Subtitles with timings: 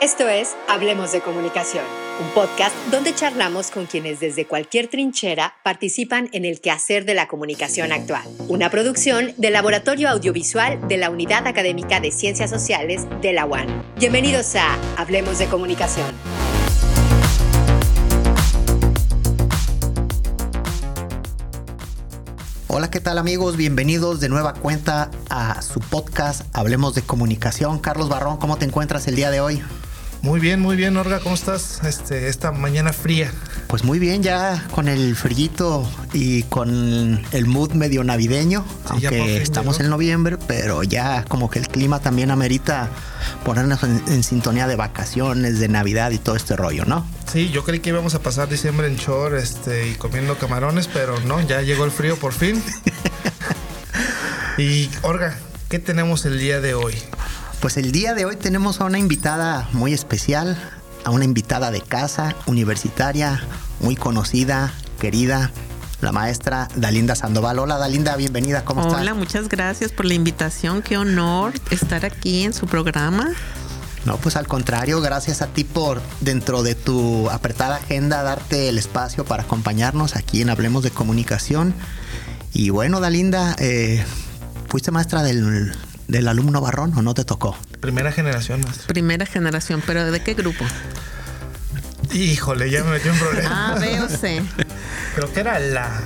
[0.00, 1.84] Esto es Hablemos de Comunicación,
[2.20, 7.28] un podcast donde charlamos con quienes desde cualquier trinchera participan en el quehacer de la
[7.28, 8.24] comunicación actual.
[8.48, 13.82] Una producción del Laboratorio Audiovisual de la Unidad Académica de Ciencias Sociales de la UAN.
[13.96, 16.12] Bienvenidos a Hablemos de Comunicación.
[22.66, 23.56] Hola, ¿qué tal amigos?
[23.56, 27.78] Bienvenidos de nueva cuenta a su podcast Hablemos de Comunicación.
[27.78, 29.62] Carlos Barrón, ¿cómo te encuentras el día de hoy?
[30.24, 31.82] Muy bien, muy bien, Orga, ¿cómo estás?
[31.84, 33.30] Este, esta mañana fría.
[33.66, 39.80] Pues muy bien, ya con el frillito y con el mood medio navideño, aunque estamos
[39.80, 42.88] en noviembre, pero ya como que el clima también amerita
[43.44, 47.06] ponernos en, sintonía de vacaciones, de Navidad y todo este rollo, ¿no?
[47.30, 51.20] Sí, yo creí que íbamos a pasar diciembre en short este, y comiendo camarones, pero
[51.20, 52.62] no, ya llegó el frío por fin.
[54.56, 55.36] y Orga,
[55.68, 56.94] ¿qué tenemos el día de hoy?
[57.64, 60.58] Pues el día de hoy tenemos a una invitada muy especial,
[61.02, 63.42] a una invitada de casa, universitaria,
[63.80, 65.50] muy conocida, querida,
[66.02, 67.58] la maestra Dalinda Sandoval.
[67.58, 69.00] Hola Dalinda, bienvenida, ¿cómo estás?
[69.00, 73.32] Hola, muchas gracias por la invitación, qué honor estar aquí en su programa.
[74.04, 78.76] No, pues al contrario, gracias a ti por dentro de tu apretada agenda darte el
[78.76, 81.72] espacio para acompañarnos aquí en Hablemos de Comunicación.
[82.52, 84.04] Y bueno, Dalinda, eh,
[84.68, 85.72] fuiste maestra del
[86.08, 87.56] del alumno Barrón o no te tocó?
[87.80, 88.78] Primera generación más.
[88.86, 90.64] Primera generación, pero ¿de qué grupo?
[92.12, 93.74] Híjole, ya me metí un problema.
[93.74, 94.42] Ah, veo, sé.
[95.14, 96.00] Creo que era la.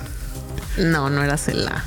[0.78, 1.84] No, no era la.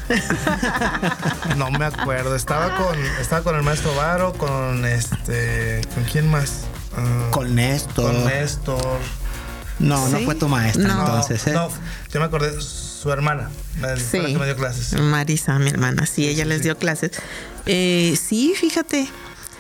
[1.58, 2.36] no me acuerdo.
[2.36, 5.82] Estaba con, estaba con el maestro Varo, con este.
[5.96, 6.66] ¿Con quién más?
[6.96, 8.12] Ah, con Néstor.
[8.12, 9.00] Con Néstor.
[9.80, 11.54] No, no fue tu maestra entonces, ¿eh?
[11.54, 11.70] No,
[12.14, 12.52] yo me acordé,
[13.02, 13.50] su hermana,
[13.98, 14.20] sí.
[14.20, 14.94] que me dio clases.
[14.94, 17.12] Marisa, mi hermana, sí, ella les dio clases.
[17.66, 19.10] Eh, sí, fíjate,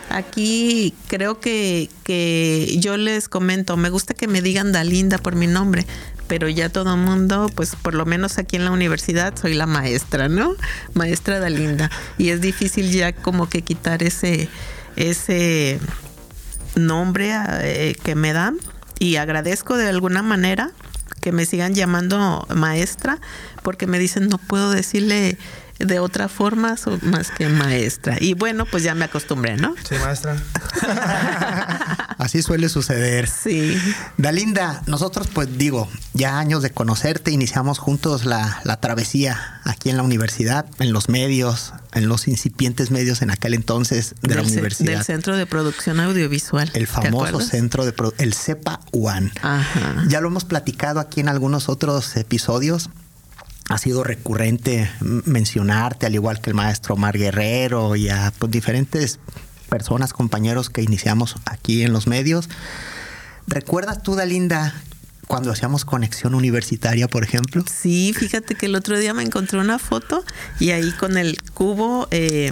[0.09, 5.47] aquí creo que, que yo les comento, me gusta que me digan Dalinda por mi
[5.47, 5.87] nombre,
[6.27, 9.65] pero ya todo el mundo, pues por lo menos aquí en la universidad soy la
[9.65, 10.53] maestra, ¿no?
[10.93, 11.89] Maestra Dalinda.
[12.19, 14.49] Y es difícil ya como que quitar ese,
[14.97, 15.79] ese
[16.75, 17.31] nombre
[17.61, 18.57] eh, que me dan
[18.99, 20.73] y agradezco de alguna manera
[21.19, 23.19] que me sigan llamando maestra
[23.63, 25.37] porque me dicen no puedo decirle
[25.85, 28.17] de otra forma más que maestra.
[28.19, 29.75] Y bueno, pues ya me acostumbré, ¿no?
[29.87, 30.35] Sí, maestra.
[32.17, 33.27] Así suele suceder.
[33.27, 33.77] Sí.
[34.17, 40.03] Dalinda, nosotros pues digo, ya años de conocerte, iniciamos juntos la, travesía aquí en la
[40.03, 44.93] universidad, en los medios, en los incipientes medios en aquel entonces de la universidad.
[44.93, 46.71] Del Centro de Producción Audiovisual.
[46.73, 49.31] El famoso centro de el CEPA UAN.
[50.07, 52.89] Ya lo hemos platicado aquí en algunos otros episodios
[53.69, 59.19] ha sido recurrente mencionarte, al igual que el maestro Omar Guerrero y a pues, diferentes
[59.69, 62.49] personas, compañeros que iniciamos aquí en los medios.
[63.47, 64.75] ¿Recuerdas tú, Dalinda,
[65.27, 67.63] cuando hacíamos conexión universitaria, por ejemplo?
[67.71, 70.25] Sí, fíjate que el otro día me encontré una foto
[70.59, 72.51] y ahí con el cubo eh,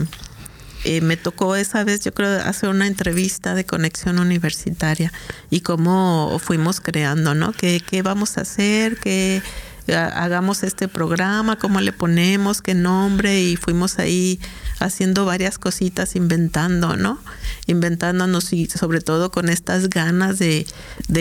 [0.86, 5.12] eh, me tocó esa vez, yo creo, hacer una entrevista de conexión universitaria
[5.50, 7.52] y cómo fuimos creando, ¿no?
[7.52, 8.98] ¿Qué, qué vamos a hacer?
[8.98, 9.42] ¿Qué
[9.88, 14.40] hagamos este programa, cómo le ponemos, qué nombre, y fuimos ahí
[14.80, 17.20] haciendo varias cositas, inventando, ¿no?
[17.68, 20.66] Inventándonos y sobre todo con estas ganas de,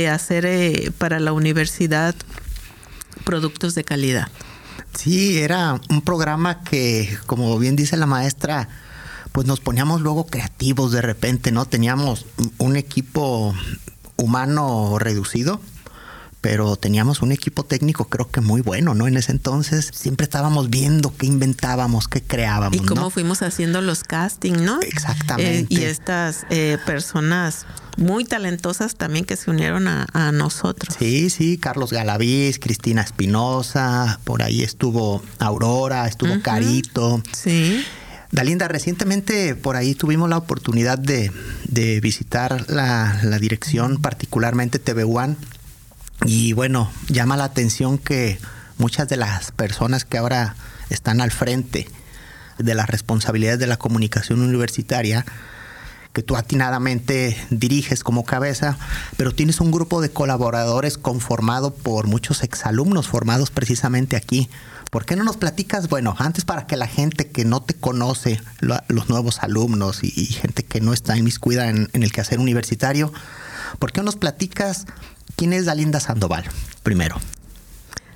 [0.09, 2.15] hacer eh, para la universidad
[3.25, 4.29] productos de calidad.
[4.95, 8.69] Sí, era un programa que, como bien dice la maestra,
[9.33, 11.67] pues nos poníamos luego creativos de repente, ¿no?
[11.67, 12.27] Teníamos
[12.59, 13.55] un equipo
[14.17, 15.61] humano reducido
[16.41, 19.09] pero teníamos un equipo técnico creo que muy bueno, ¿no?
[19.09, 22.76] En ese entonces siempre estábamos viendo qué inventábamos, qué creábamos.
[22.76, 24.81] Y cómo fuimos haciendo los castings, ¿no?
[24.81, 25.75] Exactamente.
[25.75, 27.66] Eh, y estas eh, personas
[27.97, 30.94] muy talentosas también que se unieron a, nosotros.
[30.98, 37.22] Sí, sí, Carlos Galaviz, Cristina Espinosa, por ahí estuvo Aurora, estuvo Carito.
[37.32, 37.84] Sí.
[38.31, 41.31] Dalinda, recientemente por ahí tuvimos la oportunidad de,
[42.01, 45.36] visitar la, la dirección, particularmente TV One
[46.24, 48.38] y bueno, llama la atención que
[48.76, 50.56] muchas de las personas que ahora
[50.91, 51.88] están al frente
[52.59, 55.24] de las responsabilidades de la comunicación universitaria,
[56.12, 58.76] que tú atinadamente diriges como cabeza,
[59.16, 64.48] pero tienes un grupo de colaboradores conformado por muchos exalumnos formados precisamente aquí.
[64.91, 65.88] ¿Por qué no nos platicas?
[65.88, 70.65] Bueno, antes para que la gente que no te conoce, los nuevos alumnos y, gente
[70.65, 73.12] que no está inmiscuida en, en el quehacer universitario,
[73.78, 74.86] ¿por qué no nos platicas
[75.39, 76.43] ¿Quién es Dalinda Sandoval?
[76.83, 77.17] Primero.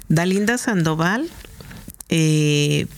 [0.09, 1.31] Dalinda Sandoval,
[2.09, 2.89] eh,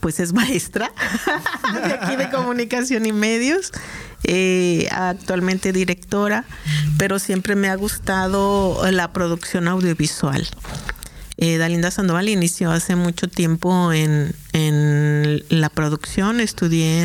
[0.00, 0.90] pues es maestra
[1.86, 3.70] de aquí de comunicación y medios
[4.24, 6.46] eh, actualmente directora,
[6.98, 10.44] pero siempre me ha gustado la producción audiovisual.
[11.36, 14.34] Eh, Dalinda Sandoval inició hace mucho tiempo en,
[15.48, 17.04] la producción, estudié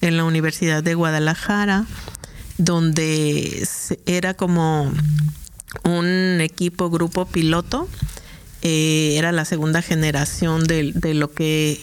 [0.00, 1.84] en, la Universidad de Guadalajara,
[2.60, 3.66] donde
[4.06, 4.92] era como
[5.84, 7.88] un equipo, grupo piloto,
[8.62, 11.80] eh, era la segunda generación de, de lo que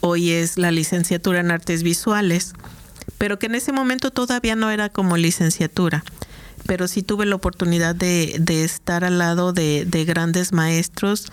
[0.00, 2.52] hoy es la licenciatura en artes visuales,
[3.18, 6.04] pero que en ese momento todavía no era como licenciatura.
[6.66, 11.26] Pero sí tuve la oportunidad de, estar al lado de, grandes maestros,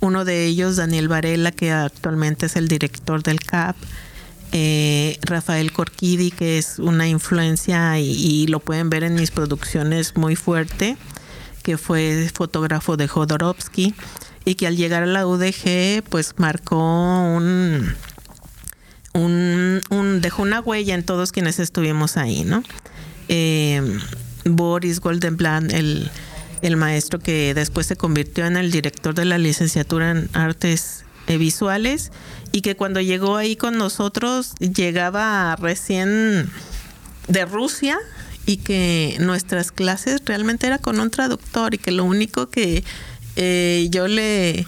[0.00, 3.76] uno de ellos Daniel Varela, que actualmente es el director del CAP,
[4.56, 10.36] eh, Rafael Corquidi, que es una influencia y, lo pueden ver en mis producciones muy
[10.36, 10.96] fuerte,
[11.64, 13.96] que fue fotógrafo de Jodorowsky
[14.44, 17.96] y que al llegar a la UDG pues marcó un,
[20.20, 22.62] dejó una huella en todos quienes estuvimos ahí, ¿no?
[23.26, 23.82] Eh,
[24.44, 26.12] Boris Goldenblatt, el,
[26.62, 32.12] el maestro que después se convirtió en el director de la licenciatura en artes visuales
[32.54, 36.48] y que cuando llegó ahí con nosotros llegaba recién
[37.26, 37.98] de Rusia
[38.46, 42.84] y que nuestras clases realmente era con un traductor y que lo único que
[43.34, 44.66] eh, yo le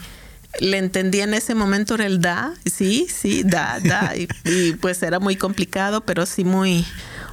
[0.59, 5.21] le entendía en ese momento era el da, sí, sí, da, da, y pues era
[5.21, 6.85] muy complicado, pero sí muy,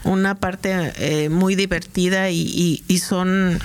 [0.04, 3.60] una parte eh, muy divertida y, son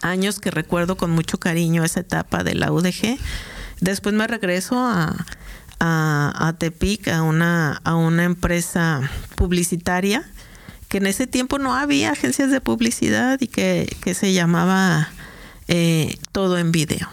[0.00, 3.18] años que recuerdo con mucho cariño esa etapa de la UDG.
[3.80, 5.26] Después me regreso a,
[5.80, 10.28] a, Tepic, a una, a una empresa publicitaria,
[10.88, 15.10] que en ese tiempo no había agencias de publicidad y que, se llamaba
[15.68, 17.08] eh, Todo en Video.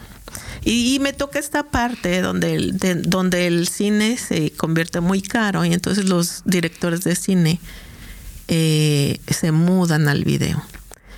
[0.63, 5.73] Y, me toca esta parte donde el, donde el cine se convierte muy caro y
[5.73, 7.59] entonces los directores de cine
[8.47, 10.63] eh, se mudan al video.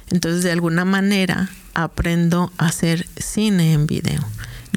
[0.10, 4.22] Entonces, de alguna manera, aprendo a hacer cine en video.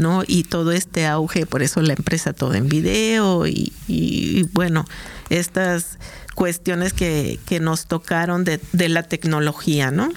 [0.01, 0.23] ¿No?
[0.27, 4.85] Y todo este auge, por eso la empresa todo en video y, bueno,
[5.29, 5.99] estas
[6.35, 10.09] cuestiones que, nos tocaron de, de, la tecnología, ¿no?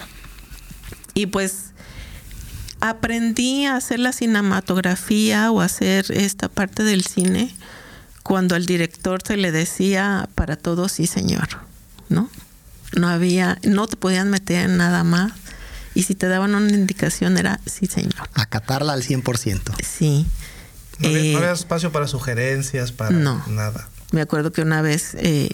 [1.14, 1.74] Y pues
[2.80, 7.56] aprendí a hacer la cinematografía o hacer esta parte del cine
[8.24, 11.50] cuando al director se le decía para todo sí señor.
[12.10, 12.30] ¿no?
[12.96, 15.34] No había, no te podían meter en nada más.
[15.96, 18.30] Y si te daban una indicación era, sí, señor.
[18.34, 19.76] Acatarla al 100%.
[19.84, 20.26] Sí.
[21.00, 23.88] No había, eh, espacio para sugerencias, para nada.
[24.12, 25.50] Me acuerdo que una vez eh,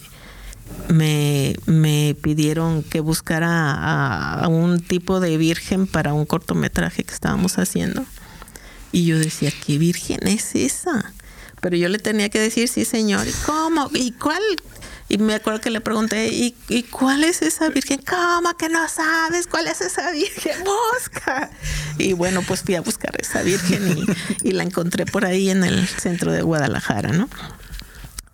[0.89, 3.73] me, me, pidieron que buscara
[4.33, 8.05] a, un tipo de virgen para un cortometraje que estábamos haciendo.
[8.91, 11.13] Y yo decía, ¿qué virgen es esa?
[11.61, 13.27] Pero yo le tenía que decir, sí, señor.
[13.27, 13.89] ¿Y cómo?
[13.93, 14.41] ¿Y cuál?
[15.09, 17.99] Y me acuerdo que le pregunté, ¿y, cuál es esa virgen?
[18.07, 20.53] ¿Cómo que no sabes cuál es esa virgen?
[20.93, 21.49] Busca.
[21.97, 24.05] Y bueno, pues fui a buscar esa virgen
[24.43, 27.27] y, la encontré por ahí en el centro de Guadalajara, ¿no?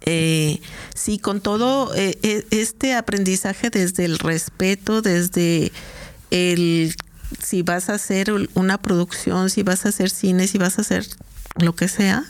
[0.02, 0.62] Eh,
[0.94, 5.72] sí, con todo eh, e, este aprendizaje desde el respeto, desde
[6.30, 6.94] el
[7.42, 11.08] si vas a hacer una producción, si vas a hacer cine, si vas a hacer
[11.56, 12.26] lo que sea,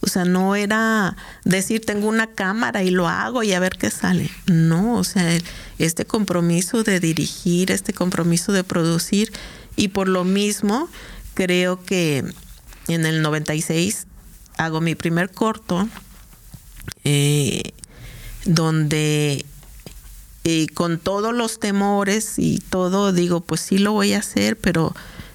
[0.00, 3.90] o sea, no era decir tengo una cámara y lo hago y a ver qué
[3.90, 4.30] sale.
[4.46, 5.38] No, o sea,
[5.78, 9.32] este compromiso de dirigir, este compromiso de producir
[9.76, 10.88] y por lo mismo
[11.34, 12.24] creo que
[12.88, 14.06] en el 96
[14.56, 15.88] hago mi primer corto
[17.04, 17.72] eh,
[18.44, 19.44] donde
[20.44, 24.94] eh, con todos los temores y todo digo pues sí lo voy a hacer pero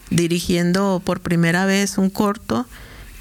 [0.10, 2.66] dirigiendo por primera vez un corto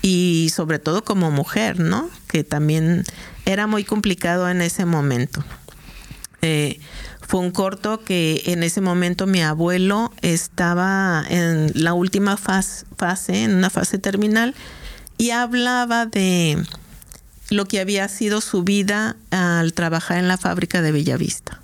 [0.02, 2.08] y sobre todo como mujer, ¿no?
[2.28, 3.04] Que también
[3.44, 5.44] era muy complicado en ese momento.
[6.42, 6.80] Eh,
[7.20, 13.44] fue un corto que en ese momento mi abuelo estaba en la última fase, fase,
[13.44, 14.54] en una fase terminal,
[15.16, 16.64] y hablaba de
[17.50, 21.60] lo que había sido su vida al trabajar en la fábrica de Bellavista.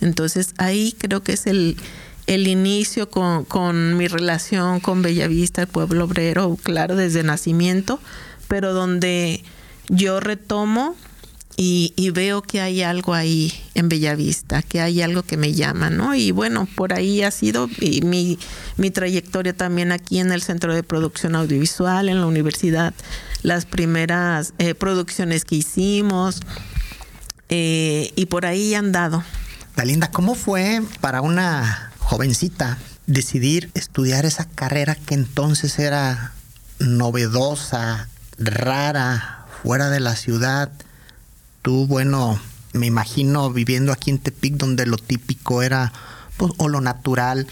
[0.00, 1.76] Entonces ahí creo que es el,
[2.30, 7.98] el inicio con, mi relación con Bellavista, el pueblo obrero, claro, desde nacimiento,
[8.46, 9.42] pero donde
[9.88, 10.94] yo retomo
[11.56, 16.14] y, veo que hay algo ahí en Bellavista, que hay algo que me llama, ¿no?
[16.14, 17.68] Y bueno, por ahí ha sido
[18.02, 18.38] mi,
[18.76, 22.94] mi trayectoria también aquí en el Centro de Producción Audiovisual, en la universidad,
[23.42, 26.40] las primeras eh, producciones que hicimos,
[27.48, 29.24] eh, y por ahí han dado.
[29.74, 32.76] Dalinda, ¿cómo fue para una jovencita,
[33.06, 36.32] decidir estudiar esa carrera que entonces era
[36.80, 40.72] novedosa, rara, fuera de la ciudad.
[41.62, 42.40] Tú, bueno,
[42.72, 45.92] me imagino viviendo aquí en Tepic donde lo típico era
[46.36, 47.46] pues, o lo natural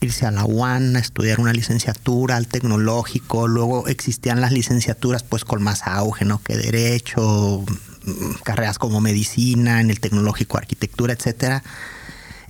[0.00, 5.46] irse a la UAN a estudiar una licenciatura al tecnológico, luego existían las licenciaturas pues
[5.46, 6.42] con más auge, ¿no?
[6.42, 7.64] Que derecho,
[8.04, 11.62] mm, carreras como medicina, en el tecnológico, arquitectura, etcétera.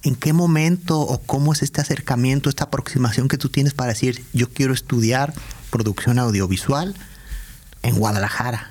[0.03, 4.25] ¿En qué momento o cómo es este acercamiento, esta aproximación que tú tienes para decir,
[4.33, 5.35] yo quiero estudiar
[5.71, 6.95] producción audiovisual
[7.83, 8.71] en Guadalajara?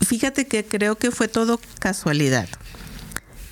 [0.00, 2.48] Fíjate que creo que fue todo casualidad.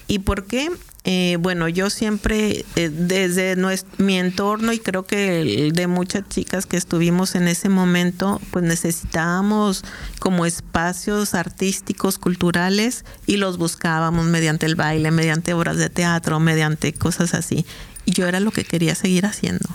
[0.07, 0.71] ¿Y por qué?
[1.11, 3.57] Eh, bueno, yo siempre, eh, desde
[3.97, 9.85] mi entorno y creo que de muchas chicas que estuvimos en ese momento, pues necesitábamos
[10.19, 16.93] como espacios artísticos, culturales, y los buscábamos mediante el baile, mediante obras de teatro, mediante
[16.93, 17.65] cosas así.
[18.05, 19.67] Y yo era lo que quería seguir haciendo.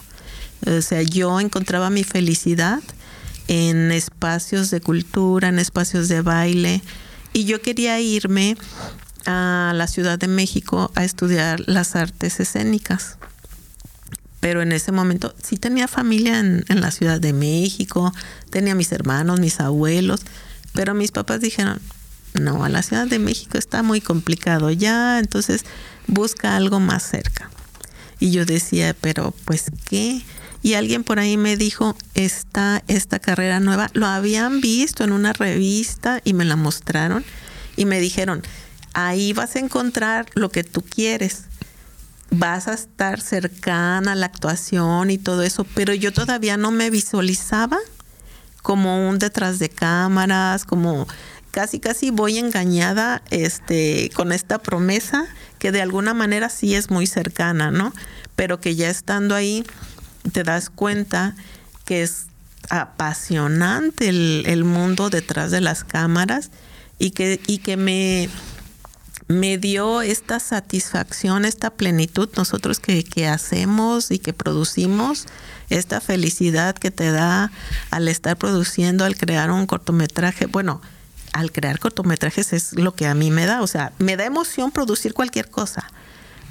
[0.68, 2.80] O sea, yo encontraba mi felicidad
[3.48, 6.84] en espacios de cultura, en espacios de baile,
[7.34, 8.56] y yo quería irme
[9.26, 13.18] a la Ciudad de México a estudiar las artes escénicas.
[14.40, 18.14] Pero en ese momento sí tenía familia en, la Ciudad de México,
[18.50, 20.22] tenía mis hermanos, mis abuelos,
[20.74, 21.80] pero mis papás dijeron,
[22.34, 25.64] no, a la Ciudad de México está muy complicado ya, entonces
[26.08, 27.50] busca algo más cerca.
[28.20, 30.22] Y yo decía, pero pues qué.
[30.62, 35.34] Y alguien por ahí me dijo, está esta carrera nueva, lo habían visto en una
[35.34, 37.24] revista y me la mostraron
[37.76, 38.44] y me dijeron,
[38.94, 41.44] ahí vas a encontrar lo que tú quieres.
[42.30, 46.90] Vas a estar cercana a la actuación y todo eso, pero yo todavía no me
[46.90, 47.78] visualizaba
[48.64, 51.08] como un detrás de cámaras, como
[51.52, 55.28] casi casi voy engañada este con esta promesa
[55.60, 57.94] que de alguna manera sí es muy cercana, ¿no?
[58.36, 59.64] Pero que ya estando ahí
[60.32, 61.36] te das cuenta
[61.86, 62.26] que es
[62.70, 66.50] apasionante el, mundo detrás de las cámaras
[66.98, 68.30] y que, y que me,
[69.28, 75.26] me dio esta satisfacción, esta plenitud, nosotros que, hacemos y que producimos,
[75.70, 77.52] esta felicidad que te da
[77.90, 80.46] al estar produciendo, al crear un cortometraje.
[80.46, 80.82] Bueno,
[81.32, 84.72] al crear cortometrajes es lo que a mí me da, o sea, me da emoción
[84.72, 85.88] producir cualquier cosa,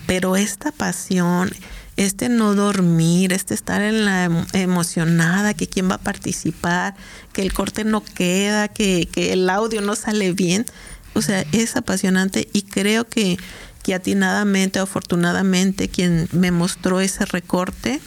[0.06, 1.50] pero esta pasión,
[1.96, 4.24] este no dormir, este estar en la
[4.54, 6.96] emocionada, que quién va a participar,
[7.32, 10.66] que el corte no queda, que, que el audio no sale bien,
[11.14, 13.36] o sea, es apasionante y creo que,
[13.82, 18.00] que atinadamente afortunadamente quien me mostró ese recorte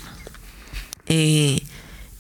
[1.08, 1.62] eh,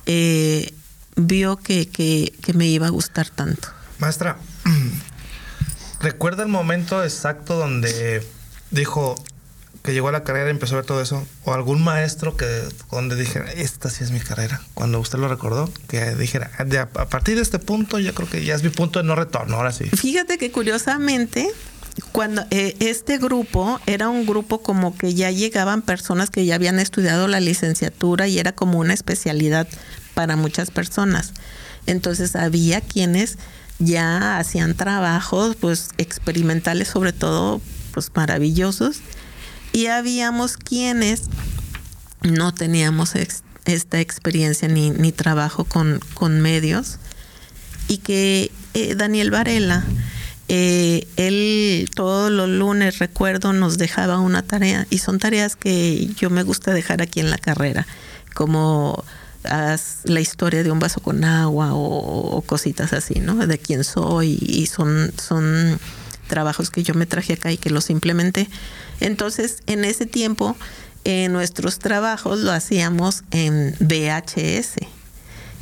[0.06, 0.74] eh,
[1.16, 3.70] vio que, que me iba a gustar tanto.
[3.98, 4.38] Maestra,
[6.02, 8.26] ¿recuerda el momento exacto donde
[8.72, 9.16] dijo,
[9.86, 11.26] que llegó a la carrera y empezó a ver todo eso?
[11.44, 12.46] ¿O algún maestro que
[12.92, 14.60] donde dijera, esta sí es mi carrera?
[14.74, 18.56] Cuando usted lo recordó, que dijera, a partir de este punto yo creo que ya
[18.56, 19.86] es mi punto de no retorno, ahora sí.
[19.86, 21.52] Fíjate que curiosamente,
[22.12, 26.80] cuando eh, este grupo era un grupo como que ya llegaban personas que ya habían
[26.80, 29.68] estudiado la licenciatura y era como una especialidad
[30.16, 31.34] para muchas personas.
[31.86, 33.38] Entonces había quienes
[33.78, 37.62] ya hacían trabajos pues experimentales sobre todo
[37.94, 39.02] pues maravillosos
[39.76, 41.24] y habíamos quienes
[42.22, 43.12] no teníamos
[43.66, 46.98] esta experiencia ni, ni trabajo con, con, medios
[47.90, 49.84] y que eh, Daniel Varela,
[50.48, 56.30] eh, él todos los lunes, recuerdo, nos dejaba una tarea y son tareas que yo
[56.30, 57.86] me gusta dejar aquí en la carrera,
[58.34, 59.04] como
[59.44, 63.46] la historia de un vaso con agua o, cositas así, ¿no?
[63.46, 65.78] De quién soy y son, son
[66.30, 68.48] trabajos que yo me traje acá y que los implementé.
[69.00, 70.56] Entonces, en ese tiempo,
[71.04, 74.78] eh, nuestros trabajos lo hacíamos en VHS.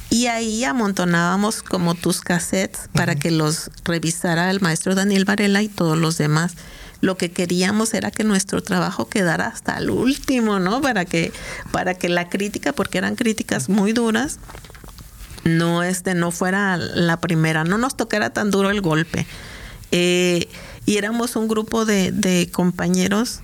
[0.09, 5.67] Y ahí amontonábamos como tus cassettes para que los revisara el maestro Daniel Varela y
[5.67, 6.53] todos los demás.
[7.01, 10.81] Lo que queríamos era que nuestro trabajo quedara hasta el último, ¿no?
[10.81, 11.33] Para que,
[11.71, 14.39] para que la crítica, porque eran críticas muy duras,
[15.43, 19.25] no, este, no fuera la primera, no nos tocara tan duro el golpe.
[19.91, 20.47] Eh,
[20.85, 23.41] y éramos un grupo de, compañeros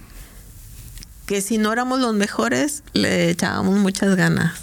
[1.25, 4.53] que si no éramos los mejores, le echábamos muchas ganas.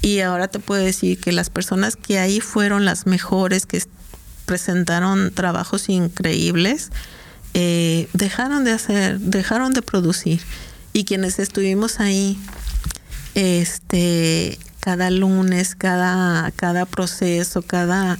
[0.00, 3.82] Y ahora te puedo decir que las personas que ahí fueron las mejores, que
[4.46, 6.90] presentaron trabajos increíbles,
[7.52, 10.40] eh, dejaron de hacer, dejaron de producir.
[10.94, 12.38] Y quienes estuvimos ahí,
[13.34, 18.18] este, cada lunes, cada, cada proceso, cada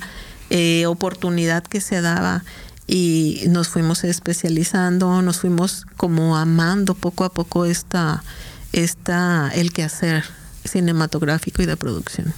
[0.51, 2.45] eh, oportunidad que se daba,
[2.89, 8.25] y nos fuimos especializando, nos fuimos como amando poco a poco esta,
[8.73, 10.25] esta el quehacer
[10.65, 12.33] cinematográfico y de producción.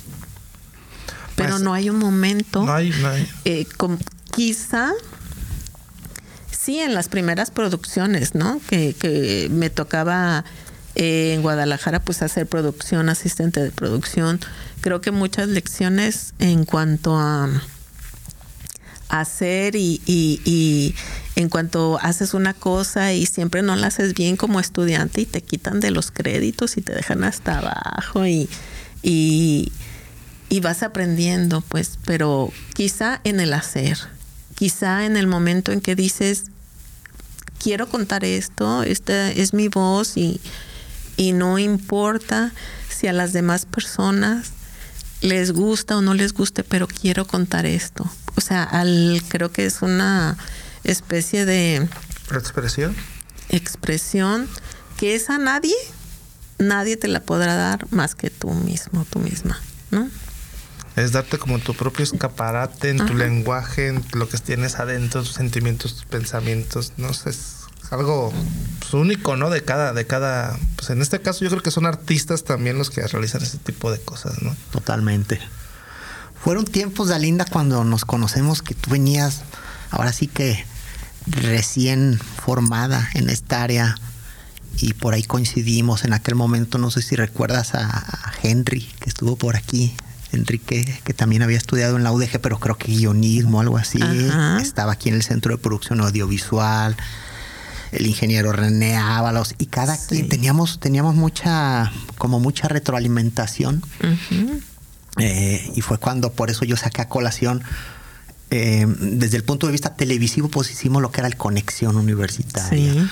[1.37, 2.93] Pero pues, no hay un momento, no hay,
[3.45, 3.67] eh,
[4.35, 4.93] quizá
[6.51, 8.61] sí, en las primeras producciones, ¿no?
[8.69, 10.45] Que, que me tocaba
[10.97, 14.41] eh, en Guadalajara, pues hacer producción, asistente de producción.
[14.81, 17.49] Creo que muchas lecciones en cuanto a
[19.11, 20.95] hacer y, y,
[21.37, 25.43] en cuanto haces una cosa y siempre no la haces bien como estudiante y te
[25.43, 28.49] quitan de los créditos y te dejan hasta abajo y,
[29.03, 29.73] y,
[30.49, 33.99] y vas aprendiendo, pues, pero quizá en el hacer,
[34.55, 36.45] quizá en el momento en que dices,
[37.63, 40.41] quiero contar esto, esta es mi voz y,
[41.17, 42.53] y no importa
[42.89, 44.53] si a las demás personas
[45.23, 48.11] les gusta o no les guste, pero quiero contar esto.
[48.41, 50.39] O sea, al, creo que es una
[50.83, 51.87] especie de
[52.33, 52.97] expresión.
[53.51, 54.49] Expresión
[54.97, 55.75] que es a nadie,
[56.57, 60.09] nadie te la podrá dar más que tú mismo, tú misma, ¿no?
[60.97, 63.11] Es darte como tu propio escaparate en Ajá.
[63.11, 68.33] tu lenguaje, en lo que tienes adentro, tus sentimientos, tus pensamientos, no sé, es algo
[68.79, 69.51] pues, único, ¿no?
[69.51, 72.89] De cada, de cada, pues en este caso yo creo que son artistas también los
[72.89, 74.57] que realizan ese tipo de cosas, ¿no?
[74.73, 75.39] Totalmente.
[76.43, 79.43] Fueron tiempos de Alinda cuando nos conocemos que tú venías,
[79.91, 80.65] ahora sí que
[81.27, 83.97] recién formada en esta área
[84.79, 89.11] y por ahí coincidimos en aquel momento, no sé si recuerdas a, a Henry que
[89.11, 89.95] estuvo por aquí,
[90.33, 94.01] Enrique, que también había estudiado en la UDG, pero creo que guionismo, algo así.
[94.01, 94.61] Ajá.
[94.61, 96.97] Estaba aquí en el Centro de Producción Audiovisual,
[97.93, 100.07] el ingeniero René Ábalos, y cada sí.
[100.09, 103.83] quien teníamos, teníamos mucha, como mucha retroalimentación.
[104.03, 104.63] Uh -huh.
[105.19, 107.63] Eh, y fue cuando por eso yo saqué a colación.
[108.53, 112.95] Eh, desde el punto de vista televisivo, pues hicimos lo que era el conexión universitaria.
[112.95, 113.09] Sí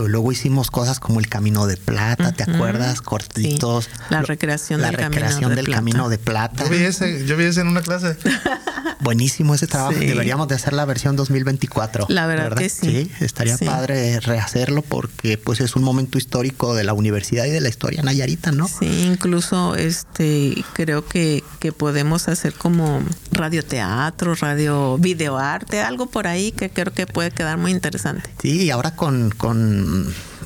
[0.00, 2.34] pero luego hicimos cosas como el Camino de Plata, uh -huh.
[2.34, 3.02] ¿te acuerdas?
[3.02, 3.84] Cortitos.
[3.84, 3.90] Sí.
[4.08, 6.64] La recreación, la del, recreación camino del de Camino de Plata.
[6.64, 8.16] Yo vi ese, yo vi ese en una clase.
[9.00, 9.98] Buenísimo ese trabajo.
[9.98, 10.06] Sí.
[10.06, 12.06] Deberíamos de hacer la versión 2024.
[12.08, 12.62] La verdad, ¿verdad?
[12.62, 13.10] que sí.
[13.18, 13.66] sí estaría sí.
[13.66, 18.02] padre rehacerlo porque pues es un momento histórico de la universidad y de la historia
[18.02, 18.68] nayarita, ¿no?
[18.68, 26.52] Sí, incluso este creo que, que podemos hacer como radioteatro, radio videoarte, algo por ahí
[26.52, 28.30] que creo que puede quedar muy interesante.
[28.40, 29.89] Sí, y ahora con, con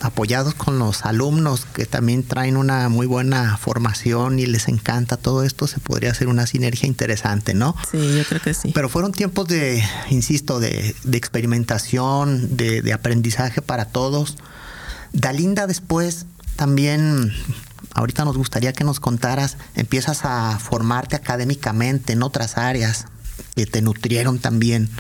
[0.00, 5.42] apoyados con los alumnos que también traen una muy buena formación y les encanta todo
[5.44, 7.74] esto, se podría hacer una sinergia interesante, ¿no?
[7.90, 8.72] Sí, yo creo que sí.
[8.74, 14.36] Pero fueron tiempos de, insisto, de, de experimentación, de, de, aprendizaje para todos.
[15.12, 16.26] Dalinda después
[16.56, 17.32] también,
[17.94, 23.06] ahorita nos gustaría que nos contaras, empiezas a formarte académicamente en otras áreas
[23.54, 24.90] que te nutrieron también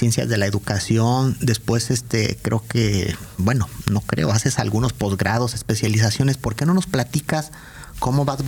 [0.00, 6.38] ciencias de la educación, después este creo que, bueno, no creo, haces algunos posgrados, especializaciones,
[6.38, 7.52] ¿por qué no nos platicas
[7.98, 8.40] cómo vas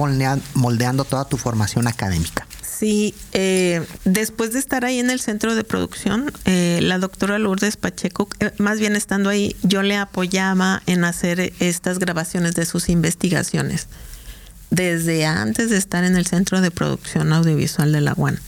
[0.54, 2.46] moldeando toda tu formación académica?
[2.62, 7.76] Sí, eh, después de estar ahí en el centro de producción, eh, la doctora Lourdes
[7.76, 12.88] Pacheco, eh, más bien estando ahí, yo le apoyaba en hacer estas grabaciones de sus
[12.88, 13.88] investigaciones,
[14.70, 18.40] desde antes de estar en el centro de producción audiovisual de la UAN.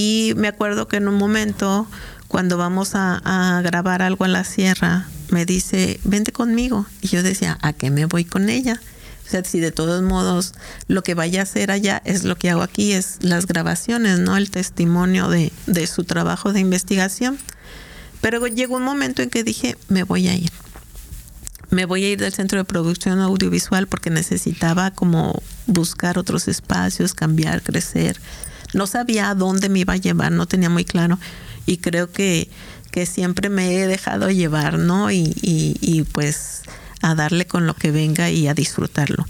[0.00, 1.88] Y me acuerdo que en un momento,
[2.28, 6.86] cuando vamos a, grabar algo en la sierra, me dice, vente conmigo.
[7.00, 8.80] Y yo decía, ¿a qué me voy con ella?
[9.26, 10.54] O sea, si de todos modos
[10.86, 14.36] lo que vaya a hacer allá es lo que hago aquí, es las grabaciones, ¿no?
[14.36, 17.36] El testimonio de, de su trabajo de investigación.
[18.20, 20.52] Pero llegó un momento en que dije, me voy a ir.
[21.70, 27.14] Me voy a ir del centro de producción audiovisual porque necesitaba como buscar otros espacios,
[27.14, 28.20] cambiar, crecer
[28.74, 31.18] no sabía a dónde me iba a llevar, no tenía muy claro.
[31.66, 32.50] Y creo que,
[32.90, 35.10] que siempre me he dejado llevar, ¿no?
[35.10, 36.62] Y, y, y pues
[37.02, 39.26] a darle con lo que venga y a disfrutarlo.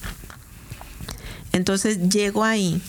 [1.53, 2.81] Entonces llego ahí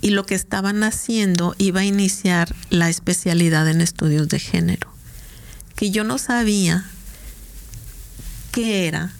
[0.00, 4.92] y lo que estaban haciendo iba a iniciar la especialidad en estudios de género,
[5.76, 6.84] que yo no sabía
[8.52, 9.12] qué era,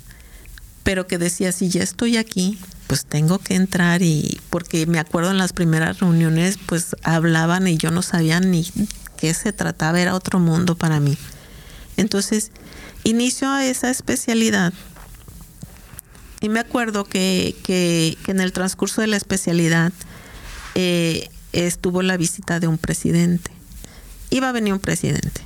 [0.82, 5.30] pero que decía, si ya estoy aquí, pues tengo que entrar y porque me acuerdo
[5.30, 8.70] en las primeras reuniones pues hablaban y yo no sabía ni
[9.16, 11.16] qué se trataba, era otro mundo para mí.
[11.96, 12.50] Entonces,
[13.04, 14.72] inicio esa especialidad
[16.40, 19.92] y me acuerdo que, que, que en el transcurso de la especialidad
[20.74, 23.50] eh, estuvo la visita de un presidente.
[24.30, 25.40] Iba a venir un presidente.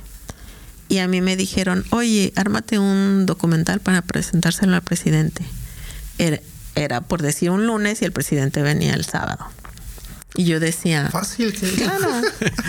[0.89, 5.45] Y a mí me dijeron, oye, ármate un documental para presentárselo al presidente.
[6.17, 6.41] Era,
[6.75, 9.45] era por decir un lunes y el presidente venía el sábado.
[10.35, 11.09] Y yo decía.
[11.09, 12.21] Fácil, que Claro.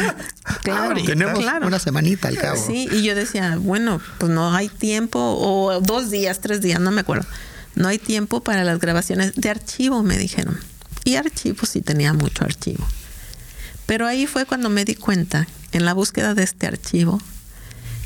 [0.63, 1.05] claro.
[1.05, 1.67] Tenemos claro.
[1.67, 2.61] una semanita al cabo.
[2.65, 6.91] Sí, y yo decía, bueno, pues no hay tiempo, o dos días, tres días, no
[6.91, 7.27] me acuerdo.
[7.75, 10.59] No hay tiempo para las grabaciones de archivo, me dijeron.
[11.05, 12.87] Y archivo sí tenía mucho archivo.
[13.87, 17.21] Pero ahí fue cuando me di cuenta, en la búsqueda de este archivo,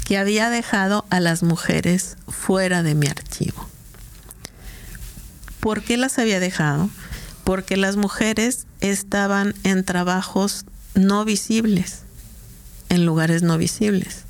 [0.04, 3.68] que había dejado a las mujeres fuera de mi archivo.
[5.64, 6.90] ¿Por qué las había dejado?
[7.42, 12.00] Porque las mujeres estaban en trabajos no visibles,
[12.90, 14.24] en lugares no visibles.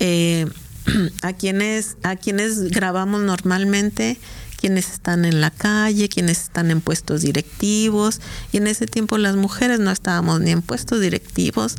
[0.00, 0.46] Eh,
[1.22, 4.18] a quienes, a quienes grabamos normalmente,
[4.60, 9.36] quienes están en la calle, quienes están en puestos directivos, y en ese tiempo las
[9.36, 11.76] mujeres no estábamos ni en puestos directivos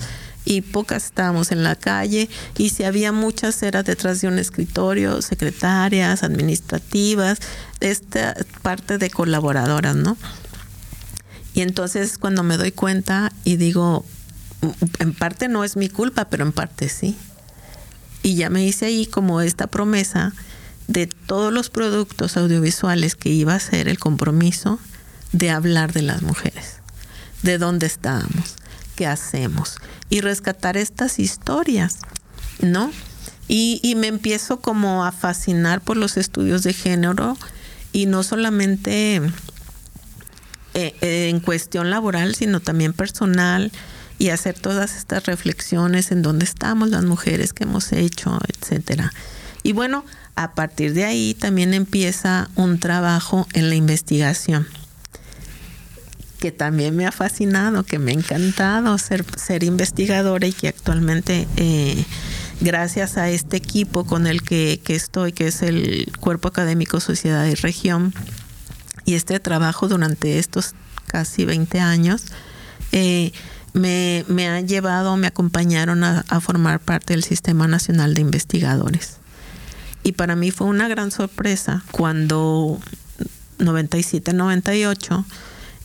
[0.48, 5.22] y pocas estábamos en la calle y si había muchas era detrás de un escritorio,
[5.22, 7.40] secretarias, administrativas,
[7.82, 10.16] esta parte de colaboradoras, ¿no?
[11.54, 14.06] Y entonces cuando me doy cuenta y digo,
[15.00, 17.18] en parte no es mi culpa, pero en parte sí.
[18.24, 20.34] Y ya me hice ahí como esta promesa
[20.88, 24.80] de todos los productos audiovisuales que iba a ser el compromiso
[25.34, 26.78] de hablar de las mujeres,
[27.44, 28.56] de dónde estábamos,
[28.98, 29.78] qué hacemos
[30.10, 32.00] y rescatar estas historias,
[32.60, 32.92] ¿no?
[33.48, 37.38] Y, me empiezo como a fascinar por los estudios de género
[37.94, 39.22] y no solamente eh,
[40.74, 43.72] eh, en cuestión laboral, sino también personal
[44.20, 49.14] y hacer todas estas reflexiones en dónde estamos las mujeres que hemos hecho, etcétera.
[49.64, 50.04] Y bueno,
[50.36, 54.68] a partir de ahí también empieza un trabajo en la investigación
[56.40, 59.24] que también me ha fascinado, que me ha encantado ser,
[59.64, 62.06] investigadora y que actualmente eh,
[62.62, 67.56] gracias a este equipo con el que, estoy, que es el Cuerpo Académico Sociedad y
[67.56, 68.14] Región,
[69.06, 70.76] y este trabajo durante estos
[71.08, 72.26] casi 20 años,
[72.92, 73.32] eh,
[73.74, 79.18] me, me han llevado, me acompañaron a, a formar parte del Sistema Nacional de Investigadores.
[80.04, 82.80] Y para mí fue una gran sorpresa cuando
[83.60, 85.26] 97-98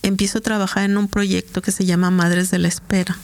[0.03, 3.17] empiezo a trabajar en un proyecto que se llama Madres de la Espera.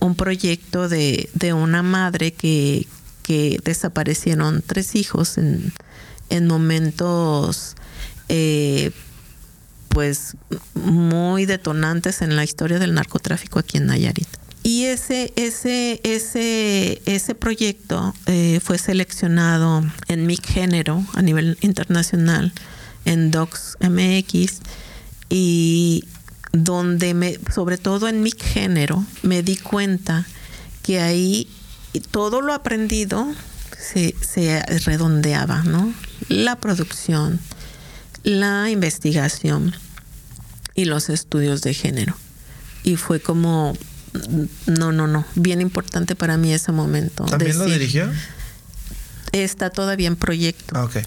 [0.00, 2.86] Un proyecto de, una madre que,
[3.64, 5.72] desaparecieron tres hijos en,
[6.46, 7.74] momentos
[8.28, 8.90] eh,
[9.88, 10.36] pues
[10.74, 14.26] muy detonantes en la historia del narcotráfico aquí en Nayarit.
[14.64, 22.52] Y ese, ese, ese, ese proyecto eh, fue seleccionado en mi género a nivel internacional,
[23.04, 24.60] en Docs MX,
[25.36, 26.04] y
[26.52, 30.24] donde me, sobre todo en mi género, me di cuenta
[30.84, 31.48] que ahí
[32.12, 33.34] todo lo aprendido
[33.76, 35.92] se, se redondeaba, ¿no?
[36.28, 37.40] La producción,
[38.22, 39.74] la investigación
[40.76, 42.16] y los estudios de género.
[42.84, 43.76] Y fue como
[44.68, 45.24] no, no, no.
[45.34, 47.24] Bien importante para mí ese momento.
[47.24, 48.08] ¿También lo dirigió?
[49.32, 50.76] Está todavía en proyecto.
[50.76, 50.98] Ah, ok.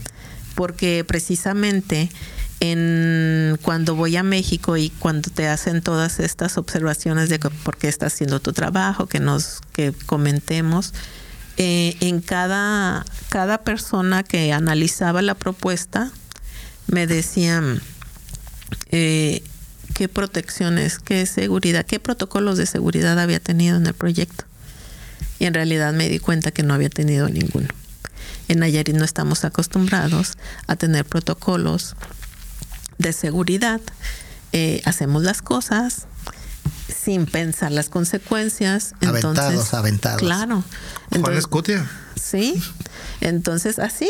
[0.54, 2.10] Porque precisamente
[2.60, 7.88] en cuando voy a México y cuando te hacen todas estas observaciones de por qué
[7.88, 10.94] estás haciendo tu trabajo, que nos que comentemos,
[11.58, 16.12] eh, en cada, cada persona que analizaba la propuesta
[16.88, 17.82] me decían
[18.92, 19.44] eh,
[19.94, 24.46] qué protecciones, qué seguridad, qué protocolos de seguridad había tenido en el proyecto.
[25.40, 27.68] Y en realidad me di cuenta que no había tenido ninguno.
[28.48, 31.96] En Nayarit no estamos acostumbrados a tener protocolos
[32.98, 33.82] de seguridad.
[34.54, 36.08] Eh, hacemos las cosas
[36.88, 38.94] sin pensar las consecuencias.
[39.06, 40.22] Aventados, aventados.
[40.22, 40.64] Claro.
[41.20, 41.90] Juan Escutia.
[42.16, 42.62] Sí.
[43.22, 44.10] Entonces, así,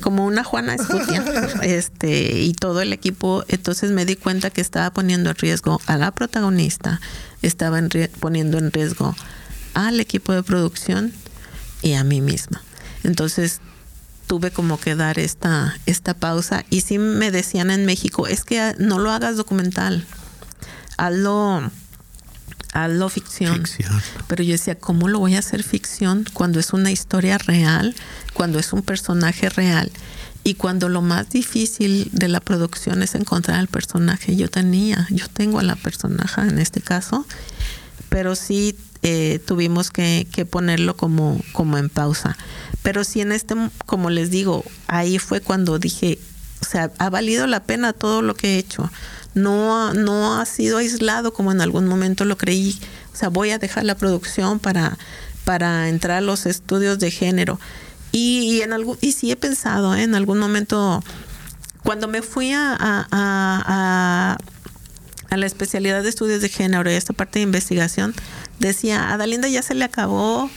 [0.00, 1.24] como una Juana Escutia,
[1.62, 3.44] este, y todo el equipo.
[3.48, 7.00] Entonces me di cuenta que estaba poniendo en riesgo a la protagonista,
[7.42, 7.80] estaba
[8.20, 9.14] poniendo en riesgo
[9.74, 11.12] al equipo de producción
[11.82, 12.62] y a mí misma.
[13.04, 13.60] Entonces
[14.26, 18.74] tuve como que dar esta, esta pausa y sí me decían en México, es que
[18.78, 20.06] no lo hagas documental,
[20.96, 21.70] hazlo
[22.72, 23.62] hazlo ficción.
[24.26, 27.94] Pero yo decía, ¿cómo lo voy a hacer ficción cuando es una historia real,
[28.32, 29.90] cuando es un personaje real?
[30.44, 35.28] Y cuando lo más difícil de la producción es encontrar al personaje, yo tenía, yo
[35.28, 37.24] tengo a la personaje en este caso,
[38.08, 42.36] pero sí eh, tuvimos que, que, ponerlo como, como en pausa.
[42.82, 43.54] Pero sí en este,
[43.86, 46.18] como les digo, ahí fue cuando dije,
[46.60, 48.90] o sea, ha valido la pena todo lo que he hecho
[49.34, 52.78] no, no ha sido aislado como en algún momento lo creí.
[53.12, 54.98] O sea, voy a dejar la producción para,
[55.44, 57.58] para entrar a los estudios de género.
[58.10, 60.02] Y, en algún, y sí he pensado ¿eh?
[60.02, 61.02] en algún momento,
[61.82, 64.36] cuando me fui a, a, a,
[65.30, 68.14] a, la especialidad de estudios de género y esta parte de investigación,
[68.58, 70.50] decía, a Dalinda ya se le acabó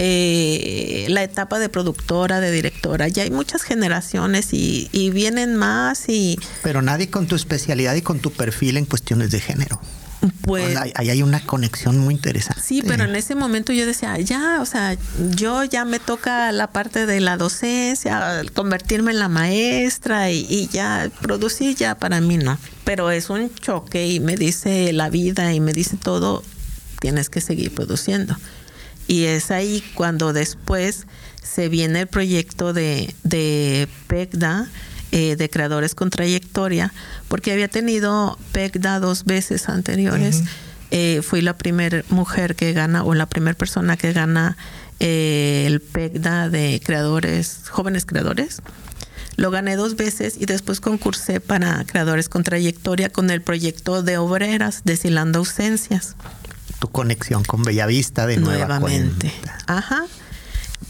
[0.00, 3.08] eh, la etapa de productora, de directora.
[3.08, 6.38] Ya hay muchas generaciones y, y, vienen más y...
[6.62, 9.80] Pero nadie con tu especialidad y con tu perfil en cuestiones de género.
[10.42, 12.62] Pues ahí hay una conexión muy interesante.
[12.62, 14.96] Sí, pero en ese momento yo decía, ya, o sea,
[15.34, 20.68] yo ya me toca la parte de la docencia, convertirme en la maestra y, y
[20.68, 22.56] ya producir ya para mí no.
[22.84, 26.44] Pero es un choque y me dice la vida y me dice todo,
[27.00, 28.36] tienes que seguir produciendo.
[29.08, 31.06] Y es ahí cuando después
[31.42, 34.68] se viene el proyecto de, de PECDA,
[35.10, 36.92] eh, de creadores con trayectoria,
[37.28, 40.42] porque había tenido PECDA dos veces anteriores.
[40.90, 44.58] Eh, fui la primera mujer que gana o la primera persona que gana
[45.00, 48.60] eh, el PECDA de creadores, jóvenes creadores.
[49.36, 54.18] Lo gané dos veces y después concursé para creadores con trayectoria con el proyecto de
[54.18, 56.16] obreras, Deshilando Ausencias.
[56.78, 59.32] Tu conexión con Bellavista de Nuevamente.
[59.66, 60.06] Ajá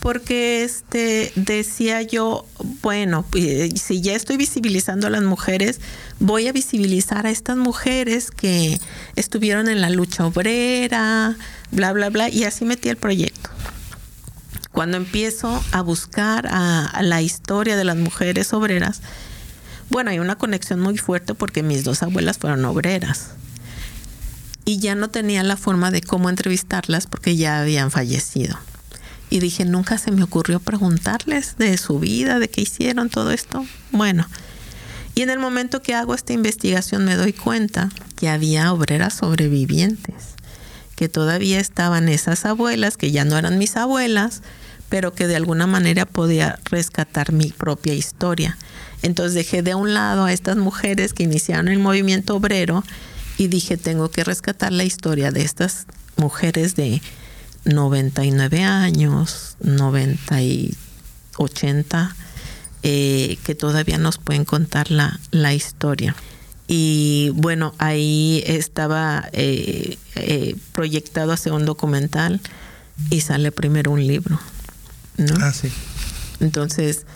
[0.01, 2.47] porque este decía yo,
[2.83, 5.81] bueno, eh, si ya estoy visibilizando a las mujeres,
[6.21, 8.79] voy a visibilizar a estas mujeres que
[9.17, 11.37] estuvieron en la lucha obrera,
[11.73, 13.51] bla, bla, bla, y así metí el proyecto.
[14.73, 19.01] Cuando empiezo a buscar a, la historia de las mujeres obreras,
[19.91, 23.31] bueno, hay una conexión muy fuerte porque mis dos abuelas fueron obreras.
[24.69, 28.59] Y ya no tenía la forma de cómo entrevistarlas porque ya habían fallecido.
[29.31, 33.65] Y dije, nunca se me ocurrió preguntarles de su vida, de qué hicieron todo esto.
[33.93, 34.27] Bueno,
[35.15, 40.35] y en el momento que hago esta investigación me doy cuenta que había obreras sobrevivientes,
[40.97, 44.43] que todavía estaban esas abuelas, que ya no eran mis abuelas,
[44.91, 48.59] pero que de alguna manera podía rescatar mi propia historia.
[49.01, 52.85] Entonces dejé de un lado a estas mujeres que iniciaron el movimiento obrero
[53.39, 57.01] y dije, tengo que rescatar la historia de estas mujeres de
[57.65, 60.75] 99 años, 90 y
[61.37, 62.17] 80,
[62.83, 66.17] eh, que todavía nos pueden contar la, la historia.
[66.67, 72.41] Y bueno, ahí estaba eh, eh, proyectado hacia un documental
[73.09, 74.39] y sale primero un libro.
[75.17, 75.35] ¿no?
[75.41, 75.73] Ah, sí.
[76.41, 77.07] Entonces,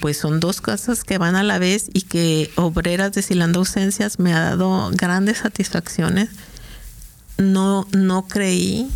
[0.00, 4.32] pues son dos cosas que van a la vez y que Obreras Deshilando Ausencias me
[4.32, 6.30] ha dado grandes satisfacciones.
[7.36, 8.90] No, no creí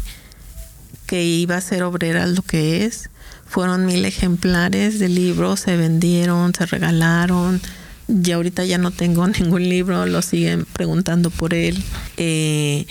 [1.13, 3.11] que iba a ser obrera lo que es.
[3.45, 7.61] Fueron mil ejemplares de libros, se vendieron, se regalaron.
[8.09, 11.85] Ya ahorita ya no tengo ningún libro, lo siguen preguntando por él.
[12.17, 12.87] Eh,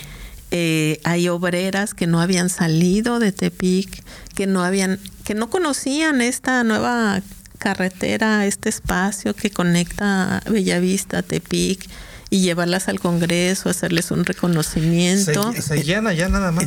[0.52, 4.04] eh, hay obreras que no habían salido de Tepic,
[4.36, 7.22] que no habían, que no conocían esta nueva
[7.62, 11.88] carretera, este espacio que conecta Bellavista a Tepic
[12.28, 15.52] y llevarlas al Congreso, hacerles un reconocimiento.
[15.54, 15.62] ¿En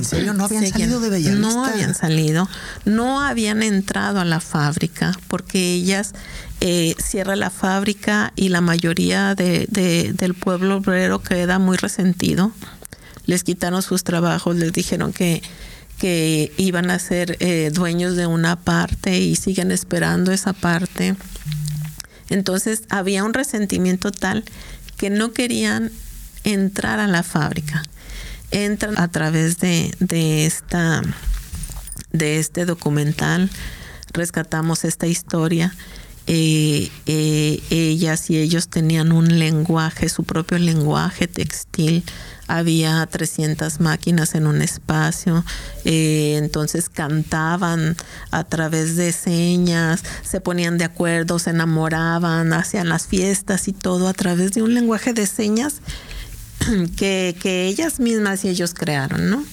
[0.05, 1.49] serio no habían salido de Bellavista?
[1.49, 2.47] No habían salido,
[2.85, 6.13] no habían entrado a la fábrica porque ellas
[6.61, 12.53] eh, cierra la fábrica y la mayoría de, del pueblo obrero queda muy resentido.
[13.25, 15.41] Les quitaron sus trabajos, les dijeron que
[16.05, 21.15] que iban a ser eh, dueños de una parte y siguen esperando esa parte.
[22.29, 24.45] Entonces había un resentimiento tal
[24.97, 25.91] que no querían
[26.43, 27.81] entrar a la fábrica.
[28.51, 29.95] Entran a través de,
[32.11, 33.49] este documental,
[34.13, 35.73] rescatamos esta historia.
[36.27, 42.03] Eh, eh, ellas y ellos tenían un lenguaje, su propio lenguaje textil,
[42.47, 45.45] había 300 máquinas en un espacio,
[45.83, 47.95] eh, entonces cantaban
[48.31, 54.07] a través de señas, se ponían de acuerdo, se enamoraban, hacían las fiestas y todo
[54.07, 55.75] a través de un lenguaje de señas
[56.97, 59.43] que, que ellas mismas y ellos crearon, ¿no?